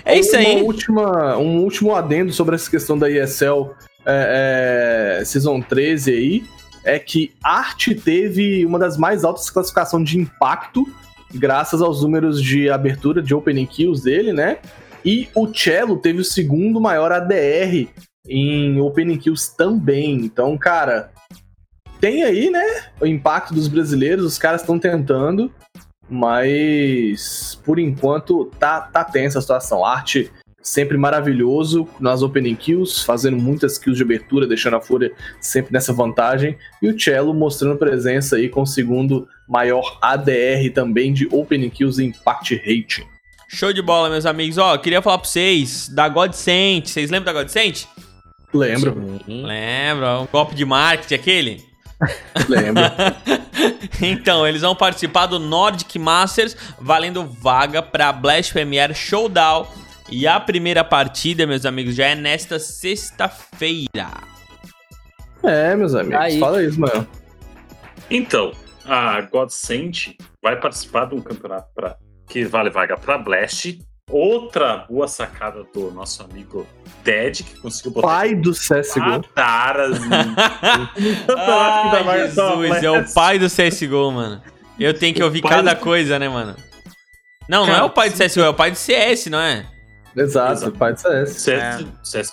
[0.03, 0.55] é isso aí.
[0.57, 3.71] Uma última, um último adendo sobre essa questão da ESL
[4.05, 6.43] é, é, Season 13 aí,
[6.83, 10.87] é que Art teve uma das mais altas classificações de impacto,
[11.33, 14.57] graças aos números de abertura de opening kills dele, né?
[15.05, 17.87] E o Cello teve o segundo maior ADR
[18.27, 20.15] em opening kills também.
[20.15, 21.11] Então, cara,
[22.01, 25.53] tem aí, né, o impacto dos brasileiros, os caras estão tentando,
[26.09, 29.85] mas por enquanto tá, tá tensa a situação.
[29.85, 30.31] Arte
[30.61, 35.93] sempre maravilhoso nas opening kills, fazendo muitas kills de abertura, deixando a Fúria sempre nessa
[35.93, 41.69] vantagem, e o Cello mostrando presença aí com o segundo maior ADR também de opening
[41.69, 43.07] kills e impact rating.
[43.47, 44.57] Show de bola, meus amigos.
[44.57, 46.87] Ó, queria falar pra vocês da Godsent.
[46.87, 47.85] Vocês lembram da Godsent?
[48.53, 49.19] Lembro.
[49.27, 50.23] Lembro.
[50.23, 51.70] O golpe de marketing aquele?
[52.47, 52.83] Lembro.
[54.01, 59.67] então, eles vão participar do Nordic Masters, valendo vaga para Blast Premier Showdown.
[60.09, 64.09] E a primeira partida, meus amigos, já é nesta sexta-feira.
[65.43, 66.39] É, meus amigos, Aí.
[66.39, 67.07] fala isso, mano.
[68.09, 68.51] Então,
[68.85, 71.95] a Godsent vai participar de um campeonato pra,
[72.27, 73.79] que vale vaga para Blast
[74.11, 76.67] Outra boa sacada do nosso amigo
[77.03, 78.07] Ted, que conseguiu botar.
[78.07, 79.23] Pai do CSGO.
[79.33, 79.97] Taras.
[81.29, 84.41] Ai, Jesus, é o pai do CSGO, mano.
[84.79, 85.79] Eu tenho que ouvir cada do...
[85.79, 86.55] coisa, né, mano?
[87.47, 89.65] Não, Cara, não é o pai do CSGO, é o pai do CS, não é?
[90.15, 90.75] Exato, Exato.
[90.75, 91.29] o pai do CS.
[91.29, 91.85] CS, é.
[92.03, 92.31] CS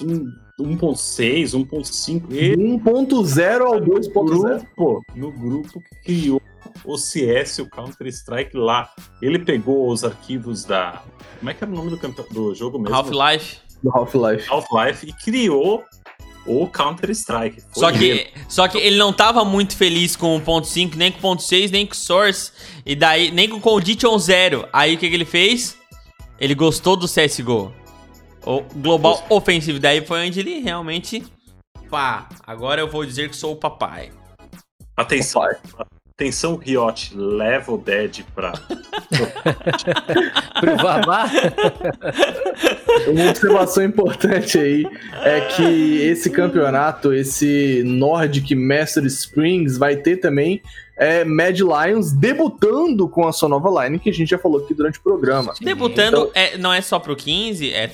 [0.60, 2.28] 1.6, 1.5.
[2.28, 5.00] 1.0 ao 2.0.
[5.14, 6.42] No grupo que criou
[6.84, 8.90] o CS, o Counter-Strike lá.
[9.20, 11.02] Ele pegou os arquivos da.
[11.38, 12.22] Como é que era o nome do, campe...
[12.32, 12.94] do jogo mesmo?
[12.94, 13.58] Half-Life.
[13.82, 14.48] Do Half-Life.
[14.50, 15.84] Half-Life e criou
[16.46, 17.62] o Counter-Strike.
[17.72, 21.18] Só que, só que ele não tava muito feliz com o ponto .5, nem com
[21.18, 22.52] o ponto .6, nem com o Source,
[22.84, 24.66] e daí, nem com o Condition Zero.
[24.72, 25.76] Aí o que, que ele fez?
[26.40, 27.72] Ele gostou do CSGO.
[28.46, 29.78] O Global Offensive.
[29.78, 31.24] Daí foi onde ele realmente...
[31.90, 34.10] Pá, agora eu vou dizer que sou o papai.
[34.96, 35.42] Atenção,
[36.18, 38.50] atenção Riot, leva o Dead pra...
[40.60, 41.30] Pro Vavá?
[43.06, 44.84] Uma observação importante aí
[45.22, 50.60] é que esse campeonato, esse Nordic Master Springs, vai ter também
[50.96, 54.74] é, Mad Lions debutando com a sua nova line, que a gente já falou aqui
[54.74, 55.54] durante o programa.
[55.60, 57.92] Debutando então, é, não é só pro 15, é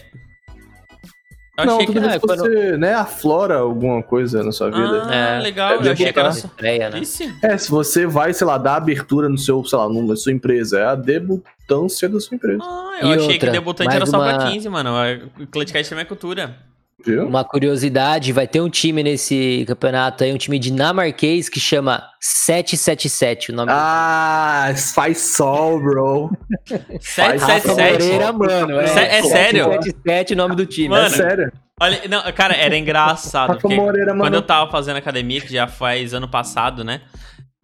[1.57, 2.79] eu não, tudo que você, quando...
[2.79, 5.07] né, aflora alguma coisa na sua vida.
[5.07, 5.41] Ah, é.
[5.41, 5.71] legal.
[5.71, 6.47] É, eu achei que era só...
[6.49, 7.01] Estreia, né?
[7.43, 10.81] É, se você vai, sei lá, dar abertura no seu, sei lá, na sua empresa,
[10.81, 12.63] é a debutância da sua empresa.
[12.63, 14.35] Ah, eu e achei outra, que debutante era só uma...
[14.35, 14.91] pra 15, mano.
[15.39, 16.57] O Clutchcast também é cultura.
[17.05, 17.27] Viu?
[17.27, 23.51] Uma curiosidade, vai ter um time nesse campeonato aí, um time dinamarquês que chama 777,
[23.53, 26.31] o nome Ah, faz sol, bro.
[27.01, 28.33] 777.
[28.33, 28.81] mano.
[28.81, 29.65] É, é sério?
[29.65, 30.89] 777 o nome do time.
[30.89, 31.53] Mano, é sério.
[31.81, 33.59] Olha, não, cara, era engraçado.
[33.59, 37.01] porque Moreira, quando eu tava fazendo academia, que já faz ano passado, né?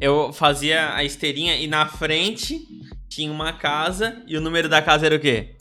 [0.01, 2.59] Eu fazia a esteirinha e na frente
[3.09, 5.55] tinha uma casa e o número da casa era o quê?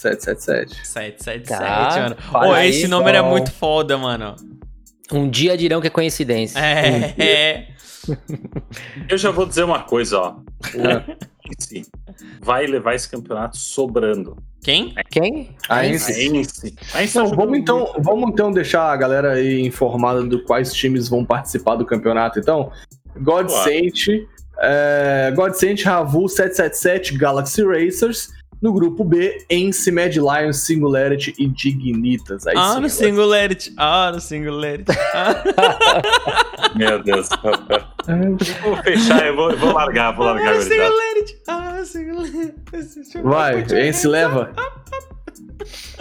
[0.00, 0.86] 777.
[0.86, 2.16] 777, tá, mano.
[2.30, 4.34] Pô, esse número é muito foda, mano.
[5.12, 6.58] Um dia dirão que é coincidência.
[6.58, 7.68] É, é.
[9.08, 10.30] Eu já vou dizer uma coisa, ó.
[10.30, 11.30] O
[12.40, 14.36] vai levar esse campeonato sobrando.
[14.62, 14.94] Quem?
[15.10, 15.56] Quem?
[15.68, 16.12] A Ence.
[16.92, 17.12] A Ence.
[17.12, 21.76] Tá vamos, então, vamos então deixar a galera aí informada do quais times vão participar
[21.76, 22.70] do campeonato, então.
[23.16, 23.64] God claro.
[23.64, 24.26] Saint,
[24.60, 28.30] é, God Saint, Ravu, 777, Galaxy Racers,
[28.60, 32.46] no grupo B, Ence, Mad Lions, Singularity e Dignitas.
[32.46, 33.72] Aí ah, sim, no Singularity.
[33.76, 34.92] Ah, no Singularity.
[35.14, 35.42] Ah.
[36.76, 37.28] Meu Deus.
[38.06, 40.56] eu vou fechar, eu vou, eu vou largar, vou largar.
[40.56, 41.38] Ah, Singularity.
[41.48, 43.22] Ah, Singularity.
[43.22, 44.52] Vai, Ence leva.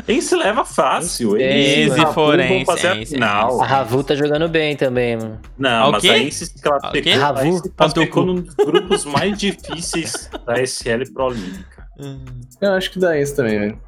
[0.07, 1.37] Ence leva fácil.
[1.39, 3.15] Ence forense.
[3.17, 3.61] Não.
[3.61, 5.39] A Ravu tá jogando bem também, mano.
[5.57, 11.27] Não, mas a Ence classificou, Ravu, classificou num dos grupos mais difíceis da SL Pro
[11.27, 11.78] League.
[11.99, 12.41] Uhum.
[12.61, 13.81] Eu acho que dá isso também, velho.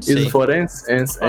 [0.00, 0.90] Isso forense?
[0.90, 1.20] Ence,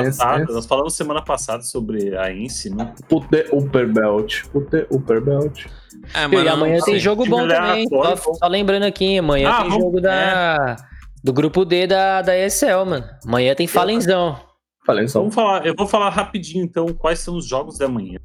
[0.50, 2.94] Nós falamos semana passada sobre a Ince, né?
[3.10, 4.44] Put the Upper Belt.
[4.52, 5.66] Put the Upper Belt.
[6.14, 7.88] É, mano, e amanhã tem jogo bom também.
[7.88, 10.84] Só, só, lembrando aqui, amanhã ah, tem jogo da, é.
[11.24, 13.06] do grupo D da, da ESL, mano.
[13.26, 14.40] Amanhã tem Falenzão.
[14.86, 15.24] Falenzão.
[15.24, 18.20] Vamos falar, eu vou falar rapidinho então quais são os jogos da manhã.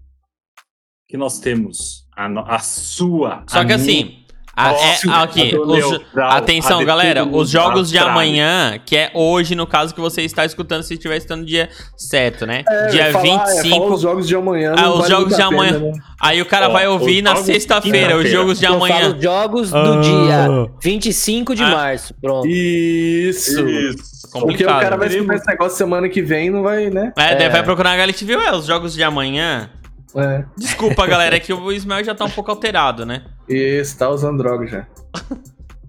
[1.09, 3.45] Que nós temos a, a sua.
[3.49, 4.25] Só a que minha, assim,
[4.61, 9.95] ah, é, aqui, os, atenção, galera, os jogos de amanhã, que é hoje, no caso
[9.95, 12.65] que você está escutando, se estiver estando no dia certo, né?
[12.69, 13.77] É, dia falar, 25.
[13.77, 14.75] É, os jogos de amanhã.
[14.77, 15.75] Ah, os jogos de amanhã.
[15.75, 16.01] Pena, né?
[16.21, 19.01] Aí o cara vai ouvir na sexta-feira, os jogos de Eu amanhã.
[19.01, 20.01] Falo jogos do ah.
[20.01, 21.71] dia 25 de ah.
[21.71, 22.49] março, pronto.
[22.49, 23.65] Isso.
[23.69, 24.19] Isso.
[24.33, 27.13] Porque o cara vai escutar esse negócio semana que vem não vai, né?
[27.17, 27.49] É, é.
[27.49, 29.71] vai procurar na GalTV, é, os jogos de amanhã.
[30.15, 30.45] É.
[30.57, 33.25] Desculpa, galera, é que o Ismael já tá um pouco alterado, né?
[33.49, 34.87] Isso, tá usando droga já.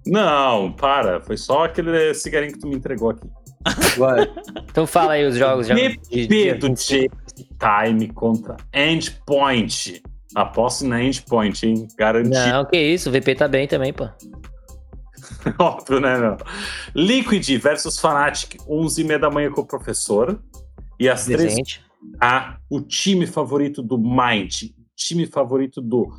[0.05, 1.21] Não, para.
[1.21, 3.27] Foi só aquele cigarinho que tu me entregou aqui.
[3.97, 4.31] Vai.
[4.69, 5.75] então fala aí os jogos já.
[5.75, 10.01] VP do Time contra Endpoint.
[10.35, 11.87] Aposto na Endpoint, hein?
[11.97, 12.35] Garantido.
[12.35, 13.09] Não, que isso.
[13.09, 14.07] O VP tá bem também, pô.
[15.57, 16.37] Óbvio, né, não?
[16.95, 20.39] Liquid versus Fnatic, 11h30 da manhã com o professor.
[20.99, 21.79] E às 3
[22.19, 26.09] a o time favorito do Mind, time favorito do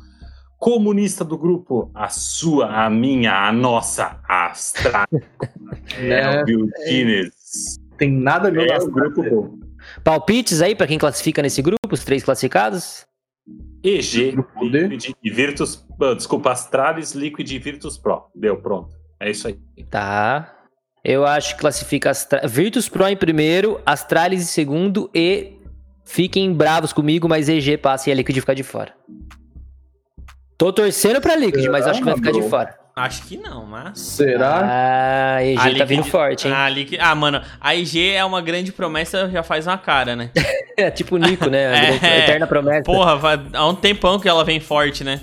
[0.61, 5.07] comunista do grupo, a sua, a minha, a nossa, a Astra.
[5.97, 6.43] é, é,
[7.97, 9.59] Tem nada a ver é o grupo bom.
[10.03, 13.07] Palpites aí para quem classifica nesse grupo, os três classificados?
[13.83, 15.83] EG, Liquid e Virtus.
[15.99, 18.25] Uh, desculpa, Astralis, Liquid e Virtus Pro.
[18.35, 18.95] Deu, pronto.
[19.19, 19.57] É isso aí.
[19.89, 20.59] Tá.
[21.03, 22.47] Eu acho que classifica Astra...
[22.47, 25.53] Virtus Pro em primeiro, Astralis em segundo e
[26.03, 28.93] fiquem bravos comigo, mas EG passa e a Liquid fica de fora.
[30.57, 32.81] Tô torcendo pra Liquid, mas acho que vai ficar de fora.
[32.95, 33.99] Acho que não, mas.
[33.99, 34.59] Será?
[34.63, 36.53] Ah, a EG a tá Liquid, vindo forte, hein?
[36.53, 40.29] A Liquid, ah, mano, a EG é uma grande promessa, já faz uma cara, né?
[40.77, 41.97] é tipo o Nico, né?
[42.03, 42.83] é, eterna promessa.
[42.83, 43.19] Porra,
[43.53, 45.21] há um tempão que ela vem forte, né?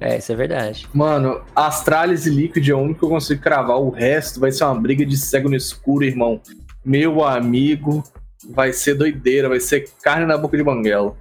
[0.00, 0.88] É, isso é verdade.
[0.92, 3.78] Mano, Astralis e Liquid é o único que eu consigo cravar.
[3.78, 6.40] O resto vai ser uma briga de cego no escuro, irmão.
[6.84, 8.02] Meu amigo,
[8.50, 11.16] vai ser doideira, vai ser carne na boca de banguela.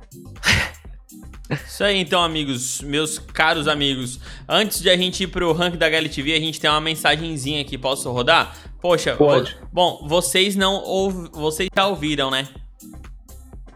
[1.66, 4.20] Isso aí, então, amigos, meus caros amigos.
[4.50, 7.78] Antes de a gente ir pro rank da HLTV, a gente tem uma mensagenzinha aqui.
[7.78, 8.54] Posso rodar?
[8.82, 9.58] Poxa, Pode.
[9.72, 11.30] bom, vocês não ouv...
[11.32, 12.48] vocês já ouviram, né?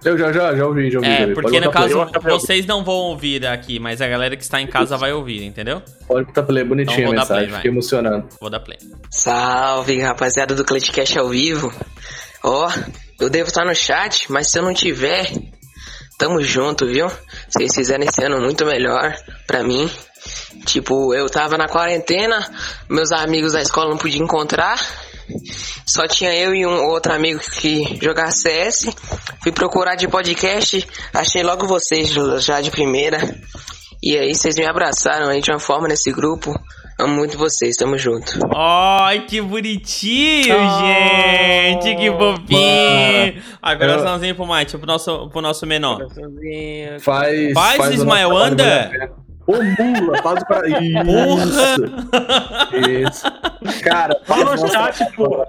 [0.04, 1.10] Eu já, já, já ouvi, já ouvi.
[1.10, 1.34] É, já ouvi.
[1.36, 4.98] porque no caso vocês não vão ouvir aqui, mas a galera que está em casa
[4.98, 5.80] vai ouvir, entendeu?
[5.82, 6.06] play.
[6.08, 7.58] Pode botar play, bonitinha Então a play, mensagem, vai.
[7.58, 8.28] fiquei emocionado.
[8.40, 8.80] Vou dar play.
[9.12, 11.72] Salve, rapaziada do Clutchcast ao vivo.
[12.44, 12.68] Ó,
[13.22, 15.32] eu devo estar no chat, mas se eu não tiver,
[16.18, 17.08] tamo junto, viu?
[17.48, 19.16] Vocês fizeram esse ano muito melhor
[19.46, 19.90] pra mim.
[20.66, 22.48] Tipo, eu tava na quarentena,
[22.90, 24.80] meus amigos da escola não podiam encontrar.
[25.86, 28.88] Só tinha eu e um outro amigo que jogava CS.
[29.42, 32.10] Fui procurar de podcast, achei logo vocês
[32.44, 33.20] já de primeira.
[34.02, 36.54] E aí vocês me abraçaram aí de uma forma nesse grupo.
[37.02, 38.38] Amo muito vocês, tamo junto.
[38.56, 41.96] Ai, que bonitinho, gente!
[41.96, 43.42] Que fofinho!
[43.62, 46.06] Agora Eu- coraçãozinho pro Mike, pro nosso, pro nosso menor.
[47.00, 47.54] Faz.
[47.54, 49.12] Faz Ismael trabalho anda?
[49.48, 50.62] Ô, mula, faz o pra.
[50.70, 51.84] Isso.
[53.10, 53.82] Isso.
[53.84, 55.46] Cara, faz Fala o chat, trabalho pô.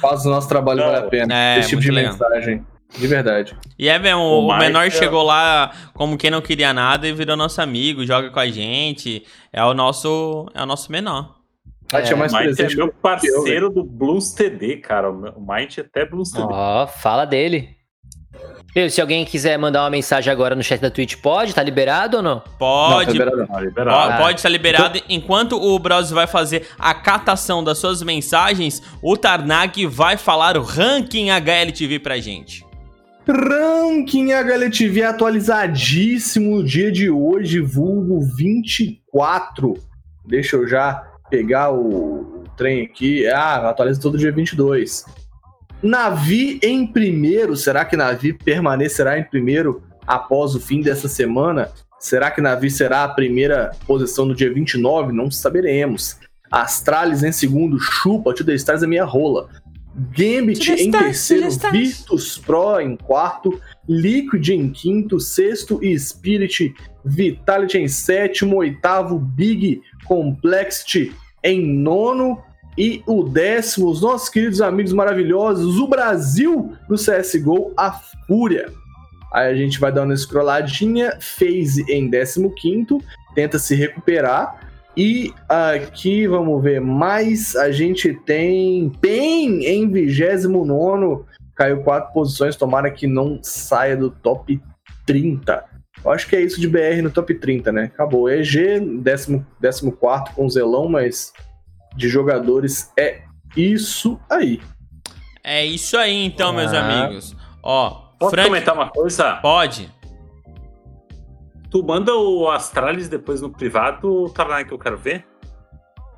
[0.00, 1.32] Faz o nosso trabalho valer a pena.
[1.34, 2.12] É, Esse tipo de legal.
[2.12, 2.66] mensagem.
[2.96, 3.56] De verdade.
[3.78, 7.12] E é mesmo, O o, menor é- chegou lá como quem não queria nada e
[7.12, 9.24] virou nosso amigo, joga com a gente.
[9.52, 11.36] É o nosso, é o nosso menor.
[11.90, 15.10] Vai tinha mais O Might é meu eu, parceiro do Blues TD, cara.
[15.10, 16.46] O Might é até Blues TD.
[16.50, 17.76] Ó, fala dele.
[18.74, 21.54] Viu, se alguém quiser mandar uma mensagem agora no chat da Twitch, pode?
[21.54, 22.34] Tá liberado ou não?
[22.34, 23.46] Não, tá Pode, liberado não.
[23.50, 24.14] Ah, liberado.
[24.14, 25.00] Ó, Pode estar liberado.
[25.08, 30.62] Enquanto o Bros vai fazer a catação das suas mensagens, o Tarnag vai falar o
[30.62, 32.67] ranking HLTV pra gente.
[33.28, 39.74] Ranking HLTV atualizadíssimo no dia de hoje, vulgo 24.
[40.26, 43.26] Deixa eu já pegar o, trem aqui.
[43.28, 45.04] Ah, atualiza todo dia 22.
[45.82, 47.54] Navi em primeiro.
[47.54, 51.70] Será que Navi permanecerá em primeiro após o fim dessa semana?
[52.00, 55.12] Será que Navi será a primeira posição no dia 29?
[55.12, 56.16] Não saberemos.
[56.50, 59.48] Astralis em segundo, chupa, The Stars é minha rola.
[60.16, 61.48] Gambit em terceiro.
[61.72, 66.74] Virtus Pro em quarto, Liquid em quinto, sexto e Spirit,
[67.04, 72.42] Vitality em sétimo, oitavo Big Complexity em nono
[72.76, 77.90] e o décimo, os nossos queridos amigos maravilhosos, o Brasil no CSGO, a
[78.26, 78.72] Fúria.
[79.32, 82.98] Aí a gente vai dar uma scrolladinha, FaZe em 15
[83.34, 84.67] tenta se recuperar.
[85.00, 91.24] E aqui, vamos ver, mais a gente tem PEN em 29
[91.54, 94.60] caiu quatro posições, tomara que não saia do top
[95.06, 95.64] 30.
[96.04, 97.84] Eu acho que é isso de BR no top 30, né?
[97.84, 98.28] Acabou.
[98.28, 99.92] EG, 14
[100.34, 101.32] com o Zelão, mas
[101.96, 103.20] de jogadores é
[103.56, 104.60] isso aí.
[105.44, 107.04] É isso aí então, meus Ah.
[107.04, 107.36] amigos.
[107.62, 109.36] Ó, Posso Frank, comentar uma coisa?
[109.42, 109.92] pode.
[111.70, 115.24] Tu manda o Astralis depois no privado, Tarnai, que eu quero ver.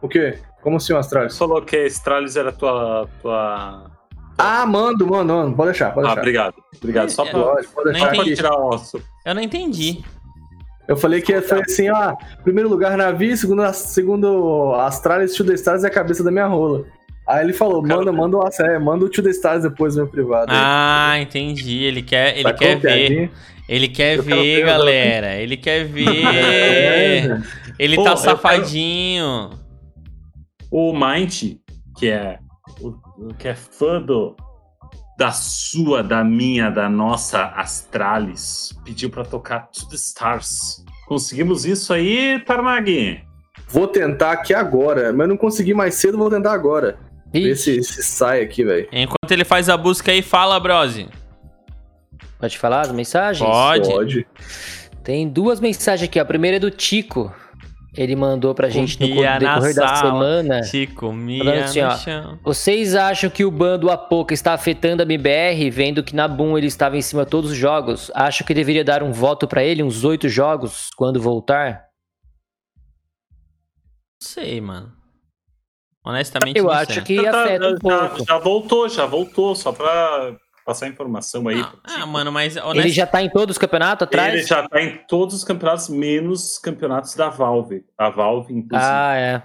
[0.01, 0.39] O quê?
[0.63, 1.33] Como assim, o Astralis?
[1.33, 3.09] Você falou que a Astralis era tua.
[3.21, 3.91] tua...
[4.39, 5.57] Ah, mando, mando, mando.
[5.57, 6.21] Pode deixar, pode Ah, deixar.
[6.21, 6.55] obrigado.
[6.77, 7.11] Obrigado.
[7.11, 9.03] Só É, pra, Pode, deixar só pra tirar o osso.
[9.27, 10.03] Eu não entendi.
[10.89, 12.15] Eu falei que foi assim, ó.
[12.43, 16.85] Primeiro lugar, Navi, segundo, segundo Astralis, The Stars é a cabeça da minha rola.
[17.29, 20.11] Aí ele falou, Cara, manda, manda o é, manda o The Stars depois no meu
[20.11, 20.51] privado.
[20.53, 21.85] Ah, entendi.
[21.85, 23.31] Ele quer, ele quer ver.
[23.71, 25.37] Ele quer Eu quero ver, ver, galera.
[25.37, 27.43] Ele quer É, ver.
[27.79, 29.51] Ele Pô, tá safadinho.
[30.69, 31.55] O Mind,
[31.97, 32.39] que é,
[33.39, 34.35] que é fã do,
[35.17, 40.85] da sua, da minha, da nossa Astralis, pediu pra tocar To The Stars.
[41.07, 43.21] Conseguimos isso aí, Tarnag?
[43.69, 46.99] Vou tentar aqui agora, mas não consegui mais cedo, vou tentar agora.
[47.33, 48.89] Ver se, se sai aqui, velho.
[48.91, 51.09] Enquanto ele faz a busca aí, fala, Brose.
[52.41, 53.49] Pode falar as mensagens?
[53.49, 53.89] Pode.
[53.89, 54.27] Pode.
[55.05, 56.19] Tem duas mensagens aqui.
[56.19, 56.23] ó.
[56.23, 57.35] A primeira é do Tico.
[57.97, 59.97] Ele mandou pra gente no Comia decorrer da sala.
[59.97, 60.61] semana.
[60.95, 61.97] Comia Falando assim, no ó.
[61.97, 62.39] chão.
[62.45, 66.57] Vocês acham que o ban do Apoca está afetando a MBR, vendo que na Boom
[66.57, 68.09] ele estava em cima de todos os jogos?
[68.15, 71.87] Acho que deveria dar um voto pra ele, uns oito jogos, quando voltar?
[74.23, 74.93] Não sei, mano.
[76.05, 77.03] Honestamente, Eu não acho sei.
[77.03, 78.25] que Já tá- afeta um já- pouco.
[78.25, 80.37] Já voltou, já voltou, só pra
[80.71, 81.61] passar informação aí.
[81.61, 84.33] Ah, ah, mano, mas Ele já tá em todos os campeonatos atrás?
[84.35, 87.85] Ele já tá em todos os campeonatos, menos campeonatos da Valve.
[87.99, 89.43] A Valve, inclusive, Ah, é.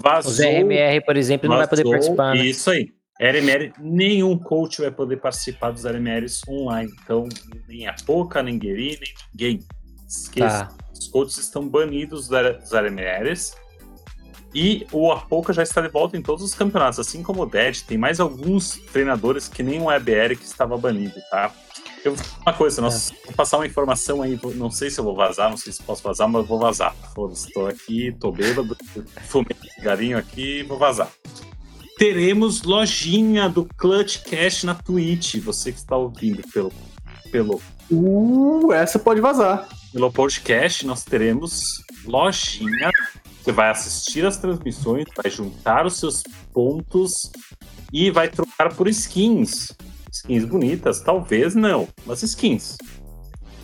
[0.00, 0.30] vazou.
[0.30, 2.44] Os RMR, por exemplo, não vai poder vazou participar, né?
[2.46, 2.92] Isso aí.
[3.20, 6.88] RMR, nenhum coach vai poder participar dos RMRs online.
[7.02, 7.28] Então,
[7.66, 9.58] nem a Poca, nem Gueri, nem ninguém.
[10.08, 10.66] Esqueça.
[10.66, 10.74] Tá.
[10.92, 13.56] Os coaches estão banidos da- dos RMRs.
[14.54, 17.82] E o Apoca já está de volta em todos os campeonatos, assim como o Dead.
[17.82, 21.52] Tem mais alguns treinadores que nem o EBR que estava banido, tá?
[22.04, 25.04] Eu vou falar uma coisa, nós, vou passar uma informação aí, não sei se eu
[25.04, 26.94] vou vazar, não sei se posso vazar, mas eu vou vazar.
[27.52, 28.76] Tô aqui, tô bêbado,
[29.26, 31.08] fumei um cigarinho aqui, vou vazar.
[31.98, 36.72] Teremos lojinha do Clutch Cash na Twitch, você que está ouvindo pelo,
[37.32, 39.66] pelo Uh, essa pode vazar.
[39.92, 42.90] pelo podcast, nós teremos lojinha.
[43.48, 46.22] Você vai assistir as transmissões, vai juntar os seus
[46.52, 47.32] pontos
[47.90, 49.72] e vai trocar por skins.
[50.12, 52.76] Skins bonitas, talvez não, mas skins.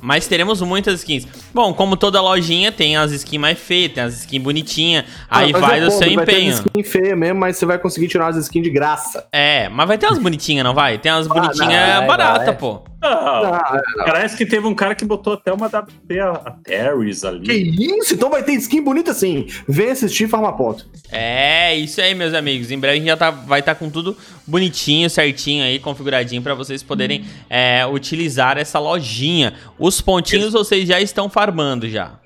[0.01, 1.27] Mas teremos muitas skins.
[1.53, 5.05] Bom, como toda lojinha, tem as skins mais feias, tem as skins bonitinhas.
[5.31, 6.53] Aí Ah, mas vai é do seu vai ter empenho.
[6.55, 9.27] as skin feia mesmo, mas você vai conseguir tirar as skins de graça.
[9.33, 10.99] É, mas vai ter umas bonitinhas, não vai?
[10.99, 12.57] Tem umas Ah, bonitinhas baratas, vai.
[12.57, 12.83] pô.
[13.07, 17.45] Ah, parece que teve um cara que botou até uma WP a, a Terry's ali.
[17.45, 17.53] que
[17.99, 18.15] isso?
[18.15, 19.47] Então vai ter skin bonita sim.
[19.69, 20.87] Vem assistir Farmapoto.
[21.13, 22.71] É, isso aí, meus amigos.
[22.71, 26.55] Em breve a gente já tá, vai estar com tudo bonitinho, certinho aí, configuradinho pra
[26.55, 29.55] vocês poderem é, utilizar essa lojinha.
[29.79, 32.19] Os pontinhos vocês já estão farmando já.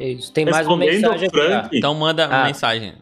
[0.00, 0.32] Isso.
[0.32, 1.78] Tem mais uma mensagem aqui.
[1.78, 2.44] Então manda Ah.
[2.44, 2.94] mensagem.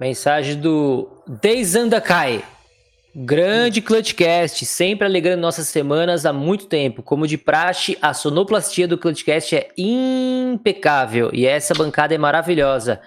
[0.00, 1.08] Mensagem do
[1.40, 2.42] Deizandakai.
[3.14, 7.02] Grande Clutchcast, sempre alegrando nossas semanas há muito tempo.
[7.02, 13.00] Como de praxe, a sonoplastia do Clutchcast é impecável e essa bancada é maravilhosa.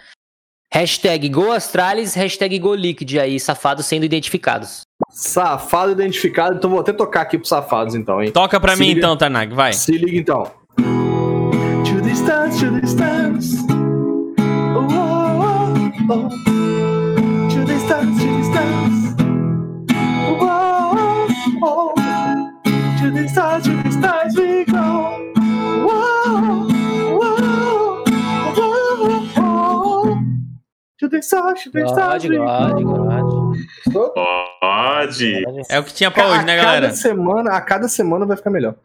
[0.72, 4.82] Hashtag GoAstralis, hashtag GoLiquid aí, safados sendo identificados.
[5.10, 8.32] Safado identificado, então vou até tocar aqui pros safados então, hein?
[8.32, 9.00] Toca pra Se mim liga.
[9.00, 9.74] então, Tarnag, vai.
[9.74, 10.44] Se liga então.
[10.78, 13.56] To the stars, to the stars.
[14.76, 16.30] Oh, oh, oh, oh.
[17.50, 19.05] To the stars, to the stars.
[21.68, 21.96] Oh.
[23.02, 25.34] To the stars, to the stars we go.
[25.88, 26.68] Oh,
[27.22, 28.04] oh,
[28.56, 30.18] oh, oh.
[31.00, 33.08] To the stars, to stars God, we God, go.
[33.08, 34.14] God.
[34.62, 35.44] Pode.
[35.68, 36.86] É o que tinha pra hoje, né, a galera?
[36.88, 38.76] cada semana, a cada semana vai ficar melhor.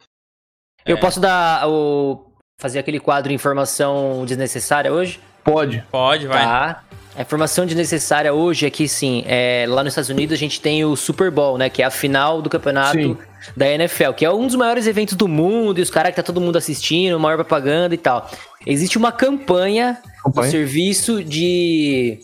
[0.83, 2.33] Eu posso dar o.
[2.59, 5.19] fazer aquele quadro informação desnecessária hoje?
[5.43, 5.85] Pode.
[5.91, 6.43] Pode, vai.
[6.43, 6.83] Tá.
[7.15, 10.85] A informação desnecessária hoje é que, sim, é, lá nos Estados Unidos a gente tem
[10.85, 11.69] o Super Bowl, né?
[11.69, 13.17] Que é a final do campeonato Sim.
[13.55, 16.23] da NFL, que é um dos maiores eventos do mundo, e os caras que tá
[16.23, 18.29] todo mundo assistindo, maior propaganda e tal.
[18.65, 20.51] Existe uma campanha do Campanha?
[20.51, 22.19] serviço de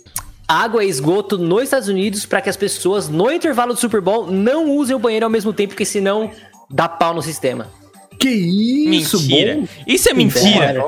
[0.48, 4.32] água e esgoto nos Estados Unidos para que as pessoas, no intervalo do Super Bowl,
[4.32, 6.32] não usem o banheiro ao mesmo tempo, porque senão
[6.70, 7.68] dá pau no sistema.
[8.18, 9.56] Que isso, mentira.
[9.56, 9.68] bom.
[9.86, 10.86] Isso é mentira.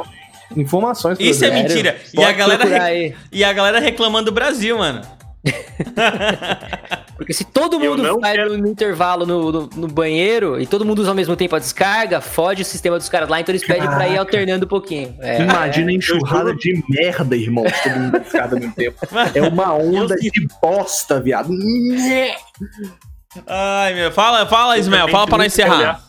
[0.55, 1.97] Informações pra Isso é mentira.
[2.13, 2.91] E a, galera
[3.31, 5.01] e a galera reclamando do Brasil, mano.
[7.15, 10.99] Porque se todo mundo vai quero- no, intervalo no, no- no banheiro e todo mundo
[10.99, 13.83] usa ao mesmo tempo a descarga, fode o sistema dos caras lá, então eles pedem
[13.83, 14.19] pra ir Caraca.
[14.19, 15.15] alternando um pouquinho.
[15.19, 16.57] É, Imagina a enxurrada juro.
[16.59, 17.65] de merda, irmão.
[17.83, 18.97] Todo mundo piscado ao mesmo tempo.
[19.35, 21.49] É uma onda Eu- de bosta, viado.
[23.47, 24.11] Ai, meu.
[24.11, 25.07] Fala, fala, Ismael.
[25.09, 26.01] Fala pra nós encerrar.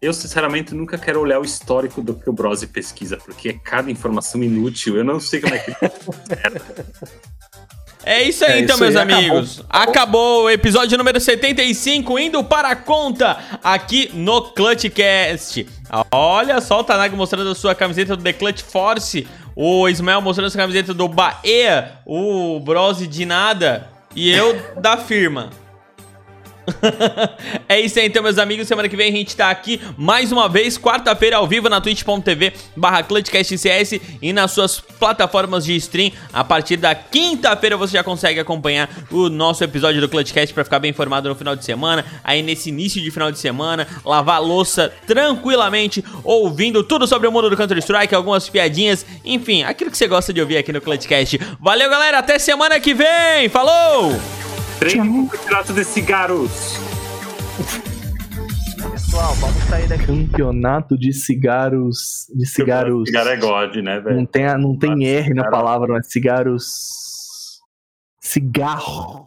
[0.00, 3.90] Eu, sinceramente, nunca quero olhar o histórico do que o Brose pesquisa, porque é cada
[3.90, 4.96] informação inútil.
[4.96, 5.72] Eu não sei como é que.
[8.08, 9.64] É isso aí, É então, isso meus aí, amigos.
[9.68, 10.44] Acabou.
[10.44, 15.66] o episódio número 75, indo para a conta aqui no Clutchcast.
[16.12, 19.26] Olha só o Tanago mostrando a sua camiseta do The Clutch Force.
[19.56, 21.94] O Ismael mostrando a sua camiseta do Bahia.
[22.06, 23.88] O Brose de nada.
[24.14, 25.50] E eu da firma.
[27.68, 28.66] é isso aí então, meus amigos.
[28.66, 32.52] Semana que vem a gente tá aqui mais uma vez, quarta-feira, ao vivo na twitch.tv
[32.76, 36.10] barra ClutchCastCS e nas suas plataformas de stream.
[36.32, 40.78] A partir da quinta-feira você já consegue acompanhar o nosso episódio do ClutchCast pra ficar
[40.78, 42.04] bem informado no final de semana.
[42.22, 47.50] Aí nesse início de final de semana, lavar louça tranquilamente, ouvindo tudo sobre o mundo
[47.50, 51.38] do Counter-Strike, algumas piadinhas, enfim, aquilo que você gosta de ouvir aqui no ClutchCast.
[51.60, 53.48] Valeu, galera, até semana que vem.
[53.48, 54.55] Falou!
[54.78, 56.78] Treine com campeonato de cigarros.
[60.06, 62.26] Campeonato de cigarros.
[62.34, 63.08] De cigarros.
[63.08, 64.26] Cigarro é God, né, Não velho?
[64.26, 66.64] tem, a- não tem R na palavra, mas cigarros.
[68.20, 69.24] Cigarro.